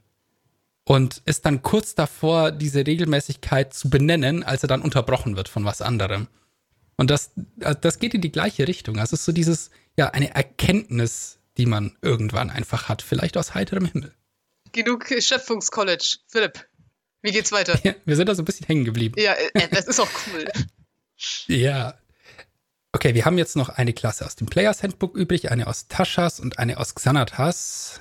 [0.87, 5.65] Und ist dann kurz davor, diese Regelmäßigkeit zu benennen, als er dann unterbrochen wird von
[5.65, 6.27] was anderem.
[6.97, 7.31] Und das,
[7.81, 8.99] das geht in die gleiche Richtung.
[8.99, 13.87] Also ist so dieses, ja, eine Erkenntnis, die man irgendwann einfach hat, vielleicht aus heiterem
[13.87, 14.13] Himmel
[14.75, 16.19] genug Schöpfungscollege.
[16.29, 16.67] Philipp,
[17.23, 17.81] wie geht's weiter?
[17.83, 19.15] Ja, wir sind da so ein bisschen hängen geblieben.
[19.19, 20.45] Ja, äh, das ist auch cool.
[21.47, 21.95] ja.
[22.93, 26.39] Okay, wir haben jetzt noch eine Klasse aus dem Players Handbook übrig, eine aus Taschas
[26.39, 28.01] und eine aus Xanatas.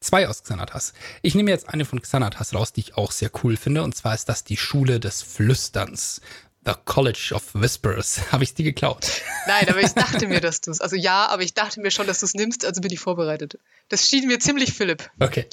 [0.00, 0.92] Zwei aus Xanatas.
[1.22, 4.14] Ich nehme jetzt eine von Xanatas raus, die ich auch sehr cool finde, und zwar
[4.14, 6.20] ist das die Schule des Flüsterns.
[6.64, 8.20] The College of Whispers.
[8.32, 9.22] Habe ich die geklaut?
[9.46, 10.80] Nein, aber ich dachte mir, dass du es.
[10.80, 13.58] Also ja, aber ich dachte mir schon, dass du es nimmst, also bin ich vorbereitet.
[13.88, 15.10] Das schien mir ziemlich Philipp.
[15.18, 15.46] Okay.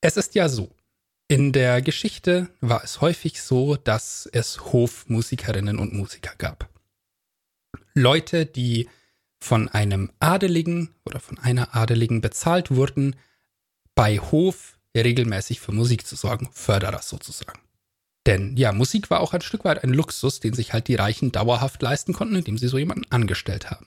[0.00, 0.70] Es ist ja so.
[1.26, 6.70] In der Geschichte war es häufig so, dass es Hofmusikerinnen und Musiker gab.
[7.92, 8.88] Leute, die
[9.40, 13.16] von einem Adeligen oder von einer Adeligen bezahlt wurden,
[13.94, 17.60] bei Hof regelmäßig für Musik zu sorgen, Förderer sozusagen.
[18.28, 21.32] Denn ja, Musik war auch ein Stück weit ein Luxus, den sich halt die Reichen
[21.32, 23.86] dauerhaft leisten konnten, indem sie so jemanden angestellt haben.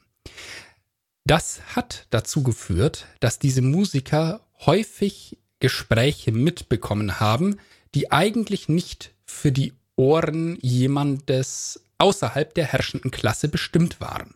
[1.28, 7.60] Das hat dazu geführt, dass diese Musiker häufig Gespräche mitbekommen haben,
[7.94, 14.34] die eigentlich nicht für die Ohren jemandes außerhalb der herrschenden Klasse bestimmt waren.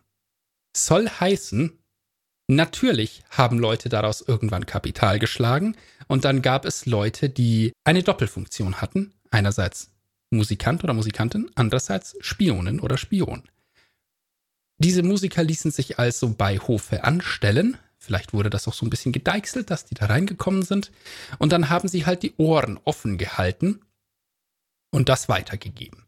[0.77, 1.79] Soll heißen,
[2.45, 5.75] natürlich haben Leute daraus irgendwann Kapital geschlagen
[6.07, 9.11] und dann gab es Leute, die eine Doppelfunktion hatten.
[9.31, 9.94] Einerseits
[10.35, 13.43] Musikant oder Musikantin, andererseits Spionin oder Spion.
[14.77, 17.77] Diese Musiker ließen sich also bei Hofe anstellen.
[17.97, 20.91] Vielleicht wurde das auch so ein bisschen gedeichselt, dass die da reingekommen sind.
[21.39, 23.81] Und dann haben sie halt die Ohren offen gehalten
[24.91, 26.03] und das weitergegeben.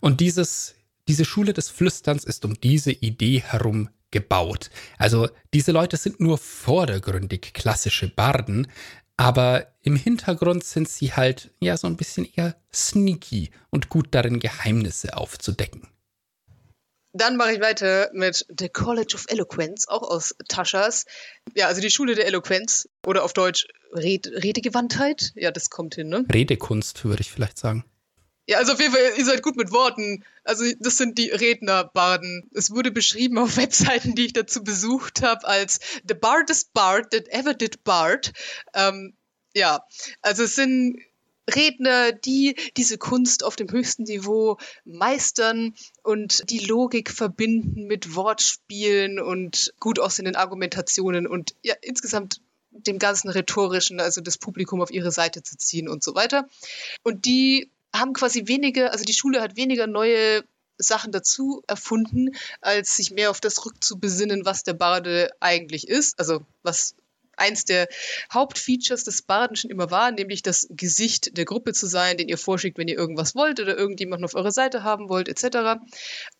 [0.00, 0.74] Und dieses,
[1.06, 4.70] diese Schule des Flüsterns ist um diese Idee herum gebaut.
[4.96, 8.68] Also diese Leute sind nur vordergründig klassische Barden,
[9.18, 14.38] aber im Hintergrund sind sie halt ja so ein bisschen eher sneaky und gut darin,
[14.38, 15.88] Geheimnisse aufzudecken.
[17.12, 21.04] Dann mache ich weiter mit The College of Eloquence, auch aus Taschas.
[21.54, 25.32] Ja, also die Schule der Eloquenz oder auf Deutsch Red Redegewandtheit.
[25.34, 26.24] Ja, das kommt hin, ne?
[26.32, 27.84] Redekunst, würde ich vielleicht sagen.
[28.48, 30.24] Ja, also auf jeden Fall, ihr seid gut mit Worten.
[30.42, 32.48] Also das sind die Rednerbarden.
[32.54, 37.28] Es wurde beschrieben auf Webseiten, die ich dazu besucht habe, als The Bardest Bard that
[37.28, 38.32] ever did Bard.
[38.72, 39.12] Ähm,
[39.54, 39.84] ja,
[40.22, 40.98] also es sind
[41.54, 44.56] Redner, die diese Kunst auf dem höchsten Niveau
[44.86, 52.98] meistern und die Logik verbinden mit Wortspielen und gut aussehenden Argumentationen und ja, insgesamt dem
[52.98, 56.48] ganzen rhetorischen, also das Publikum auf ihre Seite zu ziehen und so weiter.
[57.02, 60.44] Und die haben quasi weniger, also die Schule hat weniger neue
[60.78, 66.18] Sachen dazu erfunden, als sich mehr auf das rückzubesinnen, was der Barde eigentlich ist.
[66.18, 66.94] Also was
[67.38, 67.88] eins der
[68.32, 72.38] Hauptfeatures des Barden schon immer war, nämlich das Gesicht der Gruppe zu sein, den ihr
[72.38, 75.80] vorschickt, wenn ihr irgendwas wollt oder irgendjemanden auf eurer Seite haben wollt, etc.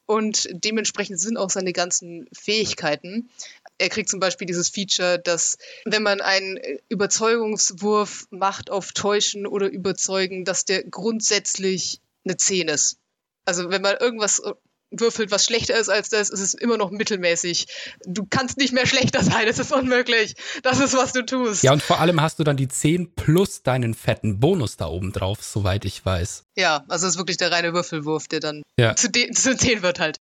[0.06, 3.30] Und dementsprechend sind auch seine ganzen Fähigkeiten.
[3.78, 9.68] Er kriegt zum Beispiel dieses Feature, dass wenn man einen Überzeugungswurf macht auf Täuschen oder
[9.68, 12.98] Überzeugen, dass der grundsätzlich eine 10 ist.
[13.44, 14.42] Also wenn man irgendwas
[14.90, 17.66] würfelt, was schlechter ist als das, ist es immer noch mittelmäßig.
[18.06, 20.34] Du kannst nicht mehr schlechter sein, es ist unmöglich.
[20.62, 21.62] Das ist, was du tust.
[21.62, 25.12] Ja, und vor allem hast du dann die 10 plus deinen fetten Bonus da oben
[25.12, 26.44] drauf, soweit ich weiß.
[26.56, 28.96] Ja, also es ist wirklich der reine Würfelwurf, der dann ja.
[28.96, 30.18] zu, zu 10 wird halt.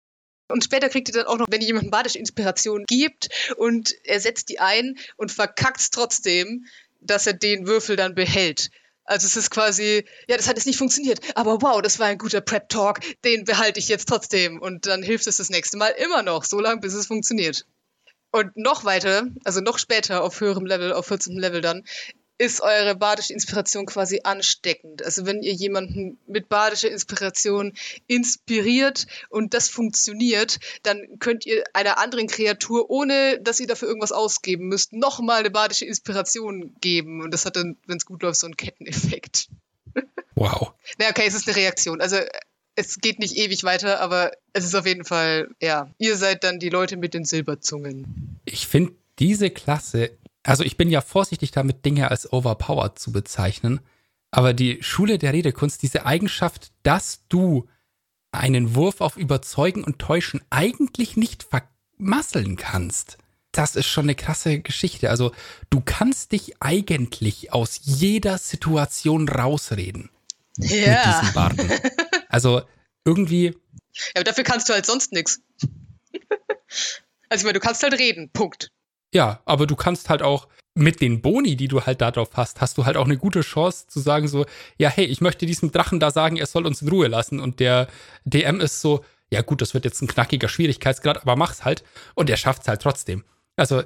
[0.48, 4.20] Und später kriegt ihr dann auch noch, wenn ihr jemandem badische Inspiration gibt und er
[4.20, 6.66] setzt die ein und verkackt es trotzdem,
[7.00, 8.70] dass er den Würfel dann behält.
[9.04, 12.18] Also es ist quasi, ja, das hat jetzt nicht funktioniert, aber wow, das war ein
[12.18, 14.60] guter Prep-Talk, den behalte ich jetzt trotzdem.
[14.60, 17.64] Und dann hilft es das nächste Mal immer noch, so lange, bis es funktioniert.
[18.30, 21.38] Und noch weiter, also noch später auf höherem Level, auf 14.
[21.38, 21.84] Level dann,
[22.38, 25.04] ist eure badische Inspiration quasi ansteckend.
[25.04, 27.74] Also wenn ihr jemanden mit badischer Inspiration
[28.06, 34.12] inspiriert und das funktioniert, dann könnt ihr einer anderen Kreatur, ohne dass ihr dafür irgendwas
[34.12, 37.22] ausgeben müsst, nochmal eine badische Inspiration geben.
[37.22, 39.48] Und das hat dann, wenn es gut läuft, so einen Ketteneffekt.
[40.34, 40.72] Wow.
[40.98, 42.00] Na, okay, es ist eine Reaktion.
[42.00, 42.16] Also
[42.76, 46.60] es geht nicht ewig weiter, aber es ist auf jeden Fall, ja, ihr seid dann
[46.60, 48.38] die Leute mit den Silberzungen.
[48.44, 50.12] Ich finde diese Klasse
[50.48, 53.80] also ich bin ja vorsichtig damit, Dinge als overpowered zu bezeichnen,
[54.30, 57.68] aber die Schule der Redekunst, diese Eigenschaft, dass du
[58.32, 63.18] einen Wurf auf Überzeugen und Täuschen eigentlich nicht vermasseln kannst.
[63.52, 65.10] das ist schon eine krasse Geschichte.
[65.10, 65.32] Also
[65.70, 70.10] du kannst dich eigentlich aus jeder Situation rausreden.
[70.58, 71.06] Ja.
[71.06, 71.70] Mit diesem Barten.
[72.30, 72.60] Also
[73.04, 73.46] irgendwie.
[73.94, 75.40] Ja, aber dafür kannst du halt sonst nichts.
[77.30, 78.30] Also ich meine, du kannst halt reden.
[78.30, 78.70] Punkt.
[79.14, 82.78] Ja, aber du kannst halt auch mit den Boni, die du halt darauf hast, hast
[82.78, 84.46] du halt auch eine gute Chance zu sagen so,
[84.76, 87.40] ja, hey, ich möchte diesem Drachen da sagen, er soll uns in Ruhe lassen.
[87.40, 87.88] Und der
[88.24, 91.82] DM ist so, ja gut, das wird jetzt ein knackiger Schwierigkeitsgrad, aber mach's halt.
[92.14, 93.24] Und er schafft's halt trotzdem.
[93.56, 93.82] Also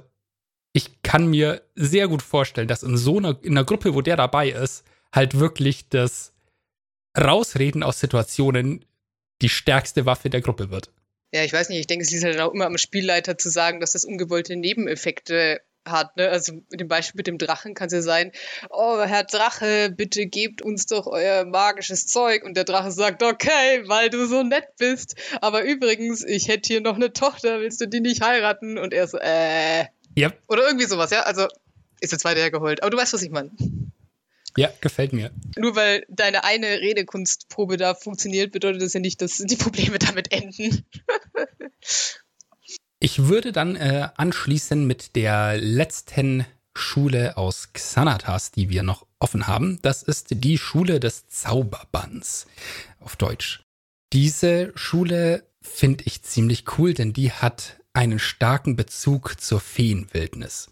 [0.74, 4.16] ich kann mir sehr gut vorstellen, dass in so einer, in einer Gruppe, wo der
[4.16, 6.32] dabei ist, halt wirklich das
[7.18, 8.84] Rausreden aus Situationen
[9.42, 10.90] die stärkste Waffe der Gruppe wird.
[11.32, 13.80] Ja, ich weiß nicht, ich denke, es liegt halt auch immer am Spielleiter zu sagen,
[13.80, 16.16] dass das ungewollte Nebeneffekte hat.
[16.16, 16.28] Ne?
[16.28, 18.32] Also mit dem Beispiel mit dem Drachen kann es ja sein,
[18.70, 22.44] oh Herr Drache, bitte gebt uns doch euer magisches Zeug.
[22.44, 25.16] Und der Drache sagt, okay, weil du so nett bist.
[25.40, 28.78] Aber übrigens, ich hätte hier noch eine Tochter, willst du die nicht heiraten?
[28.78, 29.86] Und er so, äh.
[30.16, 30.38] Yep.
[30.48, 31.22] Oder irgendwie sowas, ja.
[31.22, 31.48] Also
[32.00, 32.82] ist jetzt weiter hergeholt.
[32.82, 33.50] Aber du weißt, was ich meine.
[34.56, 35.30] Ja, gefällt mir.
[35.56, 40.32] Nur weil deine eine Redekunstprobe da funktioniert, bedeutet das ja nicht, dass die Probleme damit
[40.32, 40.84] enden.
[43.04, 49.48] Ich würde dann äh, anschließen mit der letzten Schule aus Xanatas, die wir noch offen
[49.48, 49.80] haben.
[49.82, 52.46] Das ist die Schule des Zauberbanns
[53.00, 53.64] auf Deutsch.
[54.12, 60.70] Diese Schule finde ich ziemlich cool, denn die hat einen starken Bezug zur Feenwildnis.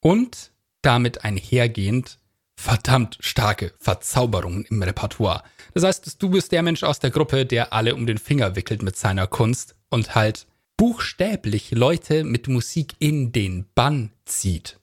[0.00, 2.18] Und damit einhergehend
[2.62, 5.42] verdammt starke Verzauberungen im Repertoire.
[5.74, 8.82] Das heißt, du bist der Mensch aus der Gruppe, der alle um den Finger wickelt
[8.82, 10.46] mit seiner Kunst und halt
[10.76, 14.78] buchstäblich Leute mit Musik in den Bann zieht.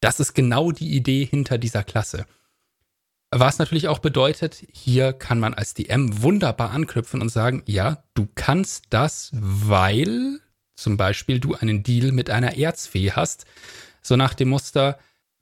[0.00, 2.26] Das ist genau die Idee hinter dieser Klasse.
[3.30, 8.28] Was natürlich auch bedeutet, hier kann man als DM wunderbar anknüpfen und sagen, ja, du
[8.34, 10.40] kannst das, weil
[10.76, 13.46] zum Beispiel du einen Deal mit einer Erzfee hast,
[14.02, 14.98] so nach dem Muster,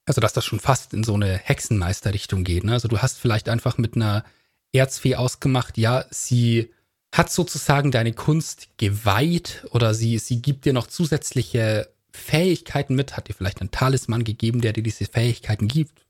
[0.07, 2.65] also dass das schon fast in so eine Hexenmeisterrichtung geht.
[2.65, 2.73] Ne?
[2.73, 4.25] Also du hast vielleicht einfach mit einer
[4.73, 6.73] Erzfee ausgemacht, ja, sie
[7.13, 13.29] hat sozusagen deine Kunst geweiht oder sie, sie gibt dir noch zusätzliche Fähigkeiten mit, hat
[13.29, 16.07] dir vielleicht einen Talisman gegeben, der dir diese Fähigkeiten gibt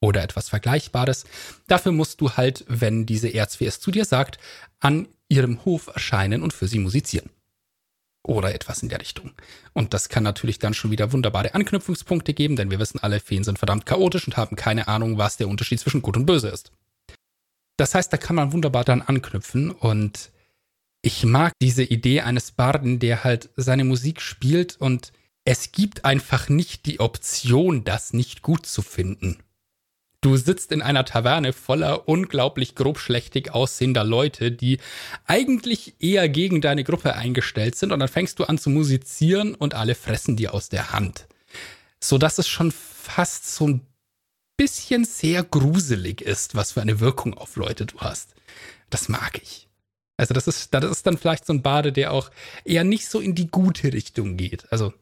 [0.00, 1.24] oder etwas Vergleichbares.
[1.66, 4.38] Dafür musst du halt, wenn diese Erzfee es zu dir sagt,
[4.80, 7.30] an ihrem Hof erscheinen und für sie musizieren.
[8.24, 9.32] Oder etwas in der Richtung.
[9.72, 13.42] Und das kann natürlich dann schon wieder wunderbare Anknüpfungspunkte geben, denn wir wissen alle, Feen
[13.42, 16.70] sind verdammt chaotisch und haben keine Ahnung, was der Unterschied zwischen Gut und Böse ist.
[17.76, 20.30] Das heißt, da kann man wunderbar dann anknüpfen und
[21.02, 25.12] ich mag diese Idee eines Barden, der halt seine Musik spielt und
[25.44, 29.42] es gibt einfach nicht die Option, das nicht gut zu finden.
[30.22, 34.78] Du sitzt in einer Taverne voller unglaublich grobschlächtig aussehender Leute, die
[35.26, 39.74] eigentlich eher gegen deine Gruppe eingestellt sind und dann fängst du an zu musizieren und
[39.74, 41.26] alle fressen dir aus der Hand.
[42.00, 43.80] So dass es schon fast so ein
[44.56, 48.36] bisschen sehr gruselig ist, was für eine Wirkung auf Leute du hast.
[48.90, 49.66] Das mag ich.
[50.16, 52.30] Also das ist, das ist dann vielleicht so ein Bade, der auch
[52.64, 54.70] eher nicht so in die gute Richtung geht.
[54.70, 54.94] Also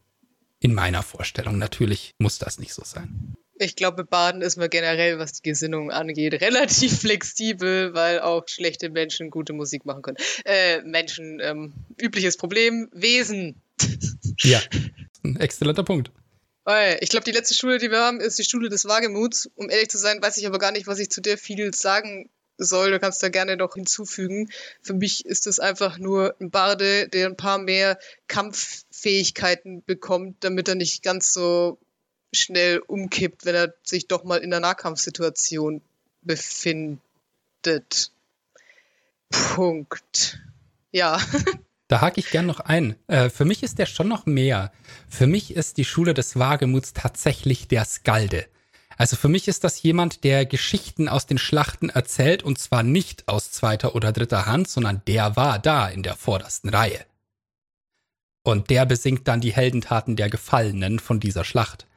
[0.61, 1.59] in meiner Vorstellung.
[1.59, 3.35] Natürlich muss das nicht so sein.
[3.63, 8.89] Ich glaube, Baden ist man generell, was die Gesinnung angeht, relativ flexibel, weil auch schlechte
[8.89, 10.17] Menschen gute Musik machen können.
[10.45, 13.61] Äh, Menschen, ähm, übliches Problem, Wesen.
[14.43, 14.59] Ja,
[15.23, 16.11] ein exzellenter Punkt.
[17.01, 19.51] Ich glaube, die letzte Schule, die wir haben, ist die Schule des Wagemuts.
[19.55, 22.31] Um ehrlich zu sein, weiß ich aber gar nicht, was ich zu der viel sagen
[22.57, 22.93] soll.
[22.93, 24.49] Du kannst da gerne noch hinzufügen.
[24.81, 27.99] Für mich ist es einfach nur ein Barde, der ein paar mehr
[28.29, 31.79] Kampffähigkeiten bekommt, damit er nicht ganz so
[32.33, 35.83] schnell umkippt, wenn er sich doch mal in der Nahkampfsituation
[36.23, 37.01] befindet.
[39.31, 40.41] Punkt.
[40.93, 41.21] Ja.
[41.89, 42.95] Da hake ich gern noch ein.
[43.09, 44.71] Äh, für mich ist der schon noch mehr.
[45.09, 48.47] Für mich ist die Schule des Wagemuts tatsächlich der Skalde.
[48.97, 53.27] Also für mich ist das jemand, der Geschichten aus den Schlachten erzählt und zwar nicht
[53.27, 57.05] aus zweiter oder dritter Hand, sondern der war da in der vordersten Reihe.
[58.45, 61.89] Und der besingt dann die Heldentaten der Gefallenen von dieser Schlacht.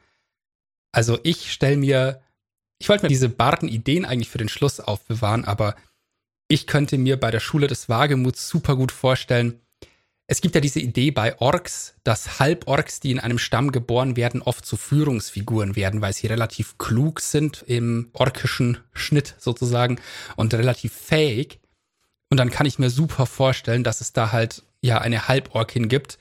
[0.93, 2.21] Also ich stelle mir,
[2.77, 5.75] ich wollte mir diese Barden-Ideen eigentlich für den Schluss aufbewahren, aber
[6.47, 9.59] ich könnte mir bei der Schule des Wagemuts super gut vorstellen,
[10.25, 14.41] es gibt ja diese Idee bei Orks, dass Halborks, die in einem Stamm geboren werden,
[14.41, 19.99] oft zu Führungsfiguren werden, weil sie relativ klug sind im orkischen Schnitt sozusagen
[20.37, 21.59] und relativ fähig.
[22.29, 26.17] Und dann kann ich mir super vorstellen, dass es da halt ja eine Halborkin gibt,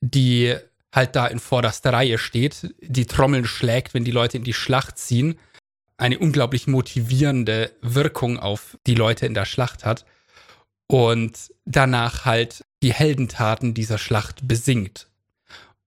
[0.00, 0.56] die
[0.92, 4.98] halt da in vorderster Reihe steht, die Trommeln schlägt, wenn die Leute in die Schlacht
[4.98, 5.38] ziehen,
[5.96, 10.06] eine unglaublich motivierende Wirkung auf die Leute in der Schlacht hat
[10.86, 15.08] und danach halt die Heldentaten dieser Schlacht besingt.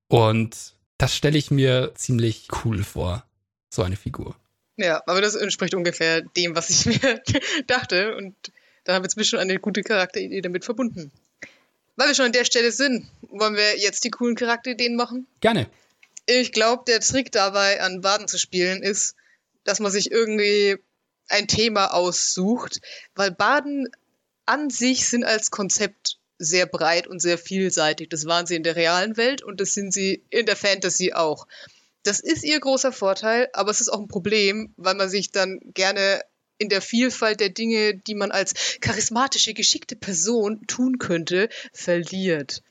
[0.07, 3.25] Und das stelle ich mir ziemlich cool vor,
[3.69, 4.35] so eine Figur.
[4.77, 7.21] Ja, aber das entspricht ungefähr dem, was ich mir
[7.67, 8.15] dachte.
[8.15, 8.35] Und
[8.83, 11.11] da haben wir jetzt schon eine gute Charakteridee damit verbunden.
[11.95, 15.27] Weil wir schon an der Stelle sind, wollen wir jetzt die coolen Charakterideen machen?
[15.41, 15.69] Gerne.
[16.25, 19.15] Ich glaube, der Trick dabei, an Baden zu spielen, ist,
[19.63, 20.77] dass man sich irgendwie
[21.27, 22.79] ein Thema aussucht,
[23.15, 23.89] weil Baden
[24.45, 28.09] an sich sind als Konzept sehr breit und sehr vielseitig.
[28.09, 31.47] Das waren sie in der realen Welt und das sind sie in der Fantasy auch.
[32.03, 35.59] Das ist ihr großer Vorteil, aber es ist auch ein Problem, weil man sich dann
[35.73, 36.21] gerne
[36.63, 42.63] in der Vielfalt der Dinge, die man als charismatische, geschickte Person tun könnte, verliert.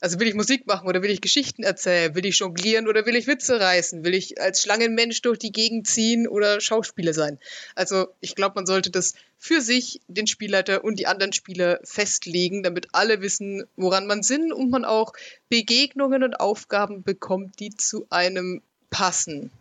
[0.00, 2.14] Also will ich Musik machen oder will ich Geschichten erzählen?
[2.16, 4.04] Will ich jonglieren oder will ich Witze reißen?
[4.04, 7.38] Will ich als Schlangenmensch durch die Gegend ziehen oder Schauspieler sein?
[7.76, 12.64] Also ich glaube, man sollte das für sich, den Spielleiter und die anderen Spieler festlegen,
[12.64, 15.12] damit alle wissen, woran man sind und man auch
[15.48, 19.52] Begegnungen und Aufgaben bekommt, die zu einem passen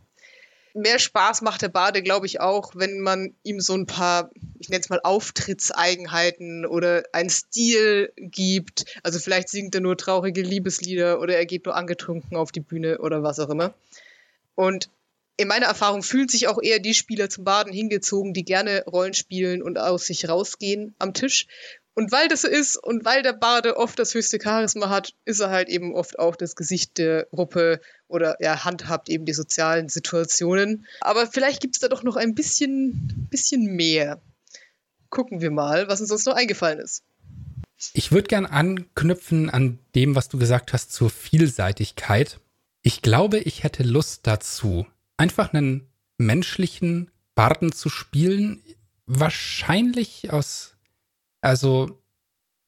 [0.73, 4.69] mehr Spaß macht der Bade, glaube ich, auch, wenn man ihm so ein paar, ich
[4.69, 8.85] nenne es mal Auftrittseigenheiten oder einen Stil gibt.
[9.03, 12.99] Also vielleicht singt er nur traurige Liebeslieder oder er geht nur angetrunken auf die Bühne
[12.99, 13.73] oder was auch immer.
[14.55, 14.89] Und
[15.37, 19.13] in meiner Erfahrung fühlen sich auch eher die Spieler zum Baden hingezogen, die gerne Rollen
[19.15, 21.47] spielen und aus sich rausgehen am Tisch.
[21.93, 25.41] Und weil das so ist und weil der Bade oft das höchste Charisma hat, ist
[25.41, 29.89] er halt eben oft auch das Gesicht der Gruppe oder er handhabt eben die sozialen
[29.89, 30.85] Situationen.
[31.01, 34.21] Aber vielleicht gibt es da doch noch ein bisschen, bisschen mehr.
[35.09, 37.03] Gucken wir mal, was uns sonst noch eingefallen ist.
[37.93, 42.39] Ich würde gern anknüpfen an dem, was du gesagt hast zur Vielseitigkeit.
[42.83, 44.85] Ich glaube, ich hätte Lust dazu,
[45.17, 45.87] einfach einen
[46.17, 48.61] menschlichen Barden zu spielen.
[49.07, 50.70] Wahrscheinlich aus
[51.41, 52.01] also,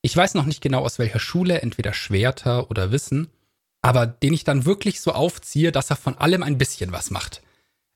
[0.02, 3.30] ich weiß noch nicht genau aus welcher Schule, entweder Schwerter oder Wissen,
[3.82, 7.42] aber den ich dann wirklich so aufziehe, dass er von allem ein bisschen was macht.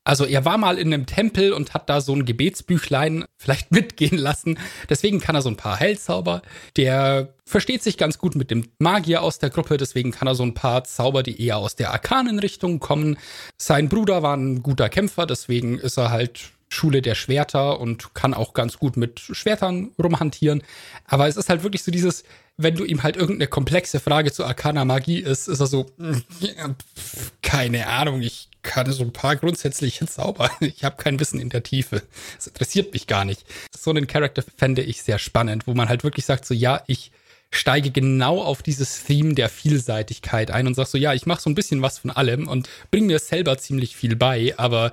[0.08, 4.16] Also er war mal in einem Tempel und hat da so ein Gebetsbüchlein vielleicht mitgehen
[4.16, 4.58] lassen.
[4.88, 6.40] Deswegen kann er so ein paar Heilzauber.
[6.78, 9.76] Der versteht sich ganz gut mit dem Magier aus der Gruppe.
[9.76, 13.18] Deswegen kann er so ein paar Zauber, die eher aus der Arkanenrichtung kommen.
[13.58, 15.26] Sein Bruder war ein guter Kämpfer.
[15.26, 20.62] Deswegen ist er halt Schule der Schwerter und kann auch ganz gut mit Schwertern rumhantieren.
[21.06, 22.24] Aber es ist halt wirklich so dieses,
[22.56, 25.86] wenn du ihm halt irgendeine komplexe Frage zu Arcana Magie ist, ist er so,
[27.42, 30.50] keine Ahnung, ich kann so ein paar grundsätzliche Zauber.
[30.60, 32.02] Ich habe kein Wissen in der Tiefe.
[32.36, 33.44] Das interessiert mich gar nicht.
[33.76, 37.12] So einen Charakter fände ich sehr spannend, wo man halt wirklich sagt, so ja, ich
[37.50, 41.48] steige genau auf dieses Theme der Vielseitigkeit ein und sag so, ja, ich mache so
[41.48, 44.90] ein bisschen was von allem und bringe mir selber ziemlich viel bei, aber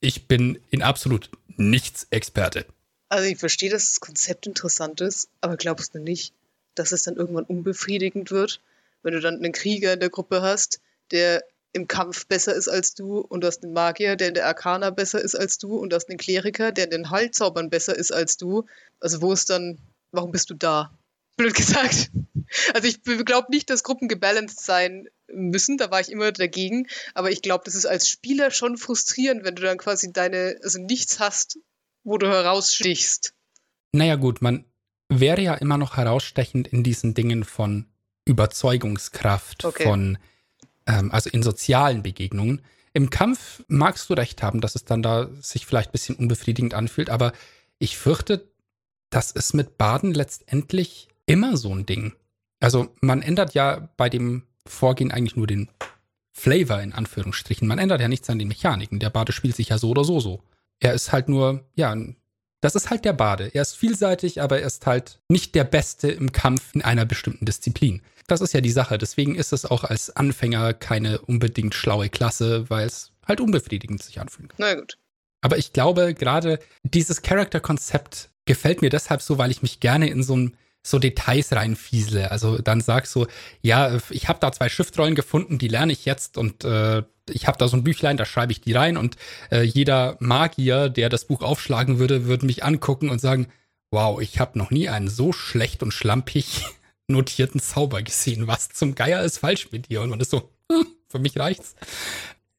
[0.00, 2.66] ich bin in absolut nichts Experte.
[3.08, 6.34] Also ich verstehe, dass das Konzept interessant ist, aber glaubst du nicht,
[6.74, 8.60] dass es dann irgendwann unbefriedigend wird,
[9.02, 10.80] wenn du dann einen Krieger in der Gruppe hast,
[11.10, 11.42] der
[11.72, 14.90] im Kampf besser ist als du und du hast einen Magier, der in der Arkana
[14.90, 18.12] besser ist als du und du hast einen Kleriker, der in den Heilzaubern besser ist
[18.12, 18.66] als du.
[19.00, 19.78] Also wo ist dann,
[20.12, 20.92] warum bist du da?
[21.38, 22.10] Blöd gesagt.
[22.74, 27.30] Also ich glaube nicht, dass Gruppen gebalanced sein müssen, da war ich immer dagegen, aber
[27.30, 31.20] ich glaube, das ist als Spieler schon frustrierend, wenn du dann quasi deine, also nichts
[31.20, 31.58] hast,
[32.04, 33.34] wo du herausstichst.
[33.92, 34.64] Naja gut, man
[35.08, 37.86] wäre ja immer noch herausstechend in diesen Dingen von
[38.24, 39.84] Überzeugungskraft, okay.
[39.84, 40.18] von,
[40.86, 42.62] ähm, also in sozialen Begegnungen.
[42.92, 46.74] Im Kampf magst du recht haben, dass es dann da sich vielleicht ein bisschen unbefriedigend
[46.74, 47.32] anfühlt, aber
[47.78, 48.50] ich fürchte,
[49.10, 52.14] das ist mit Baden letztendlich immer so ein Ding.
[52.60, 55.68] Also man ändert ja bei dem Vorgehen eigentlich nur den
[56.32, 57.68] Flavor in Anführungsstrichen.
[57.68, 58.98] Man ändert ja nichts an den Mechaniken.
[58.98, 60.42] Der Bade spielt sich ja so oder so so.
[60.80, 61.96] Er ist halt nur, ja,
[62.60, 63.50] das ist halt der Bade.
[63.54, 67.44] Er ist vielseitig, aber er ist halt nicht der Beste im Kampf in einer bestimmten
[67.44, 68.02] Disziplin.
[68.26, 68.98] Das ist ja die Sache.
[68.98, 74.20] Deswegen ist es auch als Anfänger keine unbedingt schlaue Klasse, weil es halt unbefriedigend sich
[74.20, 74.52] anfühlt.
[74.58, 74.98] Na gut.
[75.40, 80.22] Aber ich glaube, gerade dieses Character-Konzept gefällt mir deshalb so, weil ich mich gerne in
[80.22, 82.30] so einem so Details reinfiesle.
[82.30, 83.26] Also dann sagst du,
[83.60, 87.58] ja, ich habe da zwei Schriftrollen gefunden, die lerne ich jetzt und äh, ich habe
[87.58, 89.16] da so ein Büchlein, da schreibe ich die rein und
[89.50, 93.48] äh, jeder Magier, der das Buch aufschlagen würde, würde mich angucken und sagen,
[93.90, 96.64] wow, ich habe noch nie einen so schlecht und schlampig
[97.06, 98.46] notierten Zauber gesehen.
[98.46, 100.02] Was zum Geier ist falsch mit dir?
[100.02, 101.74] Und man ist so, hm, für mich reicht's.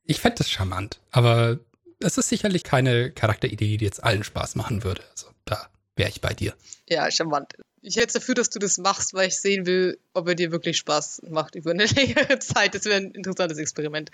[0.03, 1.59] Ich fände das charmant, aber
[1.99, 5.03] es ist sicherlich keine Charakteridee, die jetzt allen Spaß machen würde.
[5.11, 6.53] Also da wäre ich bei dir.
[6.88, 7.53] Ja, charmant.
[7.82, 10.78] Ich hätte dafür, dass du das machst, weil ich sehen will, ob er dir wirklich
[10.78, 12.76] Spaß macht über eine längere Zeit.
[12.76, 14.12] Das wäre ein interessantes Experiment.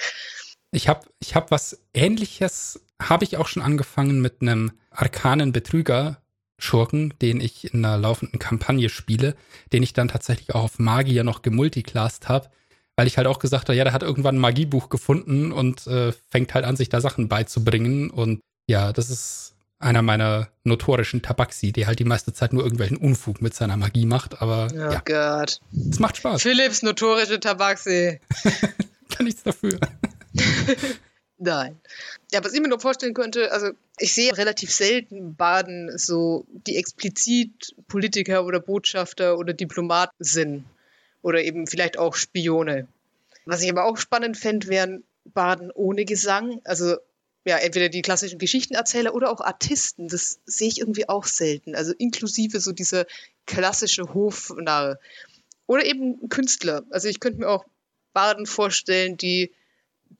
[0.71, 6.21] Ich habe ich hab was ähnliches, habe ich auch schon angefangen mit einem arkanen Betrüger.
[6.57, 9.35] Schurken, den ich in einer laufenden Kampagne spiele,
[9.73, 12.49] den ich dann tatsächlich auch auf Magier noch gemulticlassed habe,
[12.95, 16.13] weil ich halt auch gesagt habe, ja, der hat irgendwann ein Magiebuch gefunden und äh,
[16.29, 18.09] fängt halt an, sich da Sachen beizubringen.
[18.09, 18.39] Und
[18.69, 19.54] ja, das ist
[19.85, 24.05] einer meiner notorischen Tabaxi, der halt die meiste Zeit nur irgendwelchen Unfug mit seiner Magie
[24.05, 24.41] macht.
[24.41, 25.61] Aber oh ja, Gott.
[25.89, 26.41] es macht Spaß.
[26.41, 28.19] Philips notorische Tabaxi.
[29.09, 29.79] Kann nichts dafür.
[31.37, 31.79] Nein.
[32.31, 36.77] Ja, was ich mir noch vorstellen könnte, also ich sehe relativ selten Baden so, die
[36.77, 40.65] explizit Politiker oder Botschafter oder Diplomaten sind.
[41.21, 42.87] Oder eben vielleicht auch Spione.
[43.45, 46.61] Was ich aber auch spannend fände, wären Baden ohne Gesang.
[46.63, 46.97] Also
[47.45, 50.07] ja, entweder die klassischen Geschichtenerzähler oder auch Artisten.
[50.07, 51.75] Das sehe ich irgendwie auch selten.
[51.75, 53.05] Also inklusive so dieser
[53.45, 54.99] klassische Hofnarr.
[55.67, 56.83] Oder eben Künstler.
[56.89, 57.65] Also ich könnte mir auch
[58.13, 59.51] Baden vorstellen, die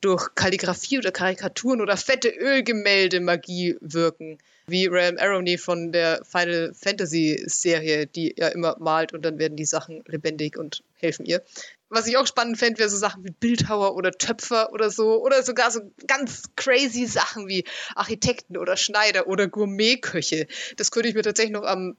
[0.01, 4.37] durch Kalligrafie oder Karikaturen oder fette Ölgemälde Magie wirken.
[4.67, 9.55] Wie Realm Arrowny von der Final Fantasy Serie, die ja immer malt und dann werden
[9.55, 11.43] die Sachen lebendig und helfen ihr.
[11.89, 15.21] Was ich auch spannend fände, wäre so Sachen wie Bildhauer oder Töpfer oder so.
[15.21, 17.63] Oder sogar so ganz crazy Sachen wie
[17.95, 20.47] Architekten oder Schneider oder Gourmetköche.
[20.77, 21.95] Das könnte ich mir tatsächlich noch am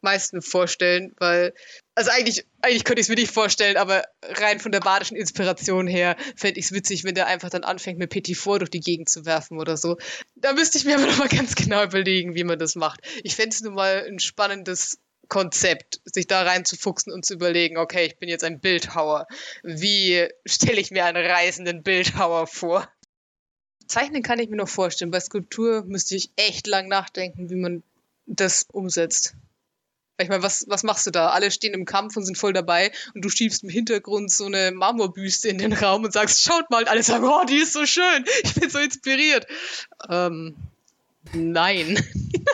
[0.00, 1.52] meisten vorstellen, weil,
[1.94, 5.86] also eigentlich, eigentlich könnte ich es mir nicht vorstellen, aber rein von der badischen Inspiration
[5.86, 8.80] her fände ich es witzig, wenn der einfach dann anfängt, mit Petit Four durch die
[8.80, 9.98] Gegend zu werfen oder so.
[10.36, 13.00] Da müsste ich mir aber nochmal ganz genau überlegen, wie man das macht.
[13.24, 14.98] Ich fände es nun mal ein spannendes
[15.28, 19.26] Konzept, sich da reinzufuchsen und zu überlegen, okay, ich bin jetzt ein Bildhauer.
[19.62, 22.88] Wie stelle ich mir einen reisenden Bildhauer vor?
[23.86, 25.10] Zeichnen kann ich mir noch vorstellen.
[25.10, 27.82] Bei Skulptur müsste ich echt lang nachdenken, wie man
[28.26, 29.34] das umsetzt.
[30.18, 31.28] Ich meine, was, was machst du da?
[31.28, 34.72] Alle stehen im Kampf und sind voll dabei und du schiebst im Hintergrund so eine
[34.72, 37.84] Marmorbüste in den Raum und sagst, schaut mal, und alle sagen, oh, die ist so
[37.84, 39.46] schön, ich bin so inspiriert.
[40.08, 40.56] Ähm,
[41.34, 42.02] nein.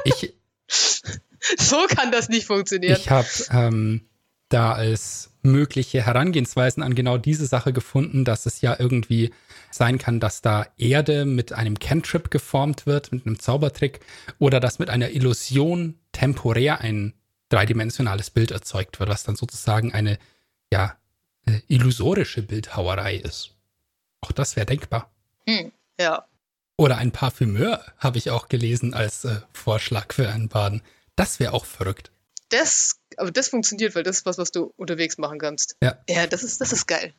[0.04, 0.34] Ich,
[1.58, 2.98] so kann das nicht funktionieren.
[2.98, 4.02] Ich habe ähm,
[4.48, 9.32] da als mögliche Herangehensweisen an genau diese Sache gefunden, dass es ja irgendwie
[9.70, 14.00] sein kann, dass da Erde mit einem Cantrip geformt wird, mit einem Zaubertrick,
[14.38, 17.14] oder dass mit einer Illusion temporär ein
[17.48, 20.18] dreidimensionales Bild erzeugt wird, was dann sozusagen eine,
[20.72, 20.96] ja,
[21.46, 23.56] äh, illusorische Bildhauerei ist.
[24.20, 25.10] Auch das wäre denkbar.
[25.48, 26.24] Hm, ja.
[26.76, 30.82] Oder ein Parfümeur habe ich auch gelesen als äh, Vorschlag für einen Baden.
[31.16, 32.10] Das wäre auch verrückt.
[32.48, 35.76] Das, aber das funktioniert, weil das ist was, was du unterwegs machen kannst.
[35.82, 35.98] Ja.
[36.08, 37.14] Ja, das ist, das ist geil.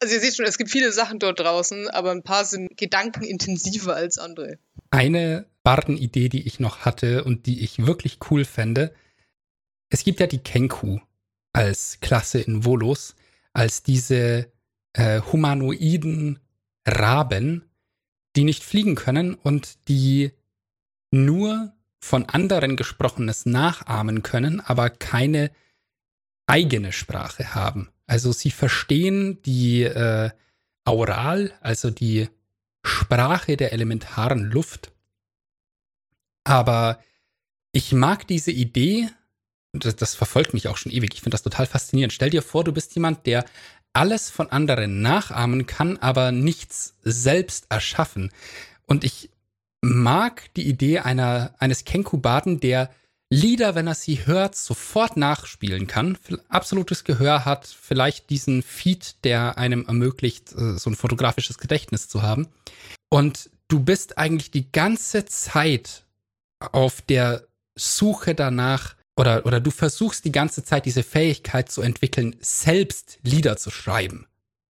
[0.00, 3.94] Also ihr seht schon, es gibt viele Sachen dort draußen, aber ein paar sind gedankenintensiver
[3.94, 4.58] als andere.
[4.90, 8.94] Eine Bardenidee, die ich noch hatte und die ich wirklich cool fände,
[9.90, 11.00] es gibt ja die Kenku
[11.52, 13.16] als Klasse in Volos,
[13.52, 14.52] als diese
[14.92, 16.38] äh, humanoiden
[16.86, 17.64] Raben,
[18.36, 20.32] die nicht fliegen können und die
[21.10, 25.50] nur von anderen Gesprochenes nachahmen können, aber keine
[26.46, 27.90] eigene Sprache haben.
[28.06, 30.30] Also sie verstehen die äh,
[30.84, 32.28] Aural, also die
[32.82, 34.92] Sprache der elementaren Luft.
[36.44, 36.98] Aber
[37.72, 39.10] ich mag diese Idee,
[39.72, 41.12] das, das verfolgt mich auch schon ewig.
[41.12, 42.14] Ich finde das total faszinierend.
[42.14, 43.44] Stell dir vor, du bist jemand, der
[43.92, 48.32] alles von anderen nachahmen kann, aber nichts selbst erschaffen.
[48.86, 49.30] Und ich
[49.82, 52.90] mag die Idee einer, eines Kenkubaden, der
[53.30, 56.16] Lieder, wenn er sie hört, sofort nachspielen kann,
[56.48, 62.22] absolutes Gehör hat, vielleicht diesen Feed, der einem ermöglicht, äh, so ein fotografisches Gedächtnis zu
[62.22, 62.48] haben.
[63.10, 66.06] Und du bist eigentlich die ganze Zeit
[66.58, 72.36] auf der Suche danach, oder, oder du versuchst die ganze Zeit diese Fähigkeit zu entwickeln,
[72.40, 74.26] selbst Lieder zu schreiben.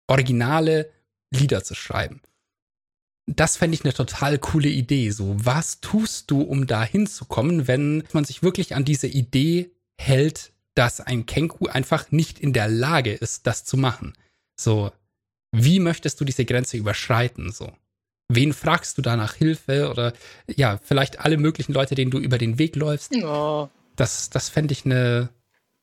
[0.08, 0.90] Originale
[1.30, 2.22] Lieder zu schreiben.
[3.36, 5.12] Das fände ich eine total coole Idee.
[5.12, 9.70] So, was tust du, um da hinzukommen, wenn man sich wirklich an diese Idee
[10.00, 14.14] hält, dass ein Kenku einfach nicht in der Lage ist, das zu machen?
[14.60, 14.92] So,
[15.52, 17.52] wie möchtest du diese Grenze überschreiten?
[17.52, 17.72] So,
[18.30, 19.90] wen fragst du da nach Hilfe?
[19.92, 20.14] Oder
[20.48, 23.14] ja, vielleicht alle möglichen Leute, denen du über den Weg läufst.
[23.16, 23.70] Oh.
[23.96, 25.30] Das, das fände ich eine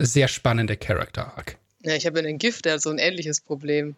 [0.00, 1.58] sehr spannende Character-Arc.
[1.82, 3.94] Ja, ich habe einen Gift, der hat so ein ähnliches Problem.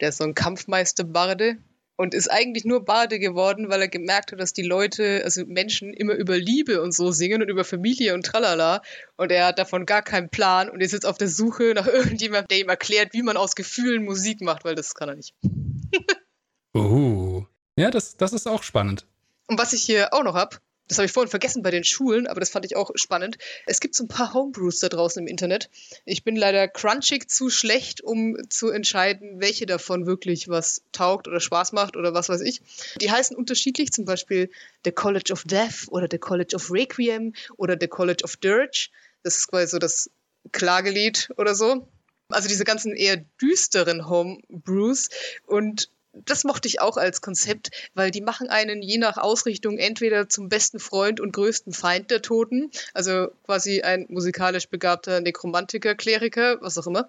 [0.00, 1.58] Der ist so ein Kampfmeister-Barde
[1.96, 5.92] und ist eigentlich nur Barde geworden, weil er gemerkt hat, dass die Leute, also Menschen,
[5.92, 8.82] immer über Liebe und so singen und über Familie und tralala.
[9.16, 12.48] Und er hat davon gar keinen Plan und ist jetzt auf der Suche nach irgendjemandem,
[12.48, 15.34] der ihm erklärt, wie man aus Gefühlen Musik macht, weil das kann er nicht.
[16.76, 17.44] uh.
[17.76, 19.06] Ja, das, das ist auch spannend.
[19.46, 20.56] Und was ich hier auch noch habe,
[20.92, 23.38] das habe ich vorhin vergessen bei den Schulen, aber das fand ich auch spannend.
[23.64, 25.70] Es gibt so ein paar Homebrews da draußen im Internet.
[26.04, 31.40] Ich bin leider crunchig zu schlecht, um zu entscheiden, welche davon wirklich was taugt oder
[31.40, 32.60] Spaß macht oder was weiß ich.
[33.00, 34.50] Die heißen unterschiedlich, zum Beispiel
[34.84, 38.90] The College of Death oder The College of Requiem oder The College of Dirge.
[39.22, 40.10] Das ist quasi so das
[40.52, 41.88] Klagelied oder so.
[42.28, 45.08] Also diese ganzen eher düsteren Homebrews
[45.46, 50.28] und das mochte ich auch als Konzept, weil die machen einen je nach Ausrichtung entweder
[50.28, 56.58] zum besten Freund und größten Feind der Toten, also quasi ein musikalisch begabter Nekromantiker, Kleriker,
[56.60, 57.08] was auch immer,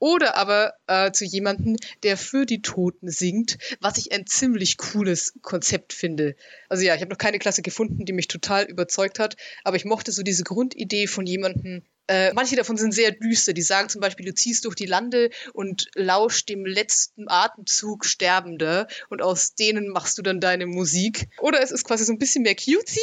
[0.00, 5.34] oder aber äh, zu jemandem, der für die Toten singt, was ich ein ziemlich cooles
[5.42, 6.34] Konzept finde.
[6.68, 9.84] Also ja, ich habe noch keine Klasse gefunden, die mich total überzeugt hat, aber ich
[9.84, 13.52] mochte so diese Grundidee von jemandem, äh, manche davon sind sehr düster.
[13.52, 18.88] Die sagen zum Beispiel, du ziehst durch die Lande und lauschst dem letzten Atemzug Sterbender
[19.10, 21.28] und aus denen machst du dann deine Musik.
[21.38, 22.98] Oder es ist quasi so ein bisschen mehr cutesy,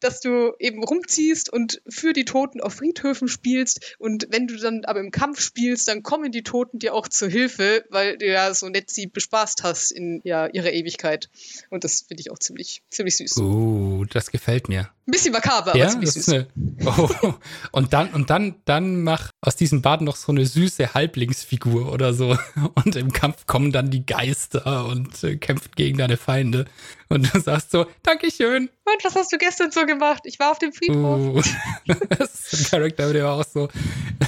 [0.00, 3.96] dass du eben rumziehst und für die Toten auf Friedhöfen spielst.
[3.98, 7.30] Und wenn du dann aber im Kampf spielst, dann kommen die Toten dir auch zur
[7.30, 11.30] Hilfe, weil du ja so nett sie bespaßt hast in ja, ihrer Ewigkeit.
[11.70, 13.38] Und das finde ich auch ziemlich, ziemlich süß.
[13.38, 14.90] Uh, das gefällt mir.
[15.08, 16.28] Ein bisschen makaber, ja, aber ziemlich süß.
[16.30, 16.48] Eine,
[16.84, 17.34] oh,
[17.70, 22.12] und dann, und dann, dann mach aus diesem Bad noch so eine süße Halblingsfigur oder
[22.12, 22.36] so.
[22.74, 26.64] Und im Kampf kommen dann die Geister und äh, kämpfen gegen deine Feinde.
[27.08, 28.68] Und du sagst so, Dankeschön.
[28.84, 30.22] Und was hast du gestern so gemacht?
[30.24, 31.36] Ich war auf dem Friedhof.
[31.36, 31.42] Uh,
[32.18, 33.68] das ist ein Charakter, der auch so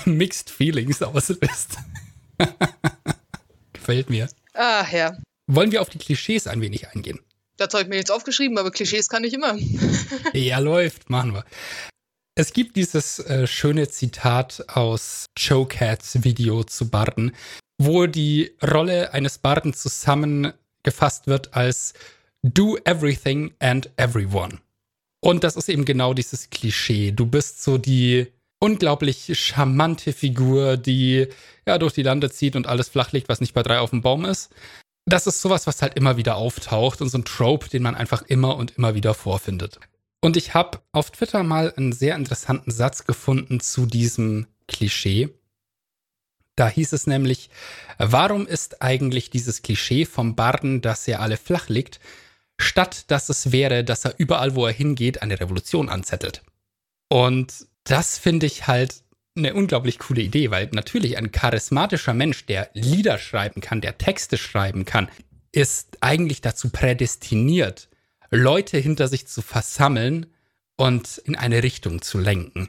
[0.05, 1.79] Mixed Feelings auslöst.
[3.73, 4.29] Gefällt mir.
[4.55, 5.17] Ach ja.
[5.49, 7.19] Wollen wir auf die Klischees ein wenig eingehen?
[7.59, 9.57] Das habe ich mir jetzt aufgeschrieben, aber Klischees kann ich immer.
[10.33, 11.45] ja, läuft, machen wir.
[12.37, 17.33] Es gibt dieses äh, schöne Zitat aus Joe Cats Video zu Barden,
[17.77, 21.95] wo die Rolle eines Barden zusammengefasst wird als
[22.45, 24.59] Do everything and everyone.
[25.21, 27.11] Und das ist eben genau dieses Klischee.
[27.11, 28.29] Du bist so die
[28.61, 31.27] unglaublich charmante Figur, die
[31.67, 34.03] ja durch die Lande zieht und alles flach legt, was nicht bei drei auf dem
[34.03, 34.51] Baum ist
[35.13, 38.23] das ist sowas, was halt immer wieder auftaucht und so ein Trope, den man einfach
[38.23, 39.79] immer und immer wieder vorfindet.
[40.21, 45.29] Und ich habe auf Twitter mal einen sehr interessanten Satz gefunden zu diesem Klischee.
[46.57, 47.51] Da hieß es nämlich,
[47.99, 52.01] warum ist eigentlich dieses Klischee vom Barden, dass er alle flach liegt,
[52.61, 56.43] statt dass es wäre, dass er überall, wo er hingeht, eine Revolution anzettelt.
[57.09, 59.03] Und das finde ich halt
[59.39, 64.37] eine unglaublich coole Idee, weil natürlich ein charismatischer Mensch, der Lieder schreiben kann, der Texte
[64.37, 65.09] schreiben kann,
[65.53, 67.89] ist eigentlich dazu prädestiniert,
[68.31, 70.27] Leute hinter sich zu versammeln
[70.77, 72.69] und in eine Richtung zu lenken.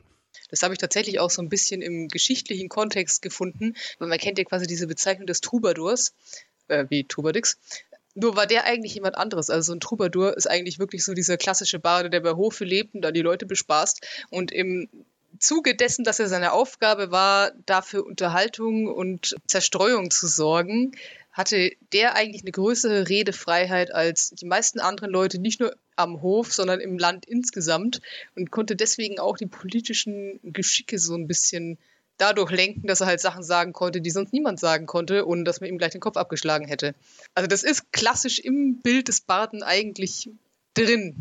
[0.49, 4.37] Das habe ich tatsächlich auch so ein bisschen im geschichtlichen Kontext gefunden, weil man kennt
[4.37, 6.13] ja quasi diese Bezeichnung des Troubadours,
[6.69, 7.57] äh, wie Trubadix.
[8.15, 9.49] Nur war der eigentlich jemand anderes.
[9.49, 12.95] Also so ein Troubadour ist eigentlich wirklich so dieser klassische Bade, der bei Hofe lebt
[12.95, 14.25] und da die Leute bespaßt.
[14.29, 14.89] Und im
[15.37, 20.93] Zuge dessen, dass er seine Aufgabe war, dafür Unterhaltung und Zerstreuung zu sorgen,
[21.31, 26.53] hatte der eigentlich eine größere Redefreiheit als die meisten anderen Leute, nicht nur am Hof,
[26.53, 28.01] sondern im Land insgesamt
[28.35, 31.77] und konnte deswegen auch die politischen Geschicke so ein bisschen
[32.17, 35.61] dadurch lenken, dass er halt Sachen sagen konnte, die sonst niemand sagen konnte, ohne dass
[35.61, 36.93] man ihm gleich den Kopf abgeschlagen hätte.
[37.33, 40.29] Also das ist klassisch im Bild des Barden eigentlich
[40.73, 41.15] drin,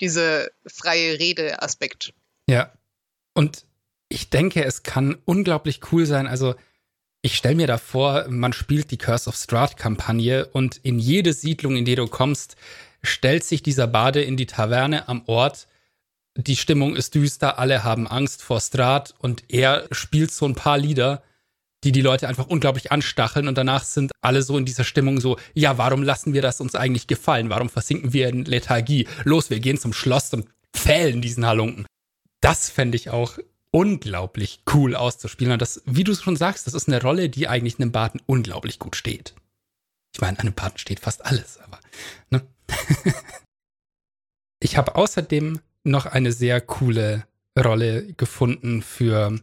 [0.00, 2.12] dieser freie Rede-Aspekt.
[2.48, 2.72] Ja,
[3.34, 3.64] und
[4.08, 6.26] ich denke, es kann unglaublich cool sein.
[6.26, 6.54] Also,
[7.22, 11.76] ich stelle mir da vor, man spielt die Curse of Strahd-Kampagne und in jede Siedlung,
[11.76, 12.56] in die du kommst,
[13.02, 15.68] stellt sich dieser Bade in die Taverne am Ort.
[16.36, 20.78] Die Stimmung ist düster, alle haben Angst vor Strahd und er spielt so ein paar
[20.78, 21.22] Lieder,
[21.84, 25.38] die die Leute einfach unglaublich anstacheln und danach sind alle so in dieser Stimmung so,
[25.54, 27.50] ja, warum lassen wir das uns eigentlich gefallen?
[27.50, 29.06] Warum versinken wir in Lethargie?
[29.24, 31.86] Los, wir gehen zum Schloss und fällen diesen Halunken
[32.40, 33.38] das fände ich auch
[33.70, 35.52] unglaublich cool auszuspielen.
[35.52, 38.78] Und das, wie du schon sagst, das ist eine Rolle, die eigentlich einem Baden unglaublich
[38.78, 39.34] gut steht.
[40.14, 41.78] Ich meine, einem Baden steht fast alles, aber.
[42.30, 42.42] Ne?
[44.60, 47.26] ich habe außerdem noch eine sehr coole
[47.58, 49.38] Rolle gefunden für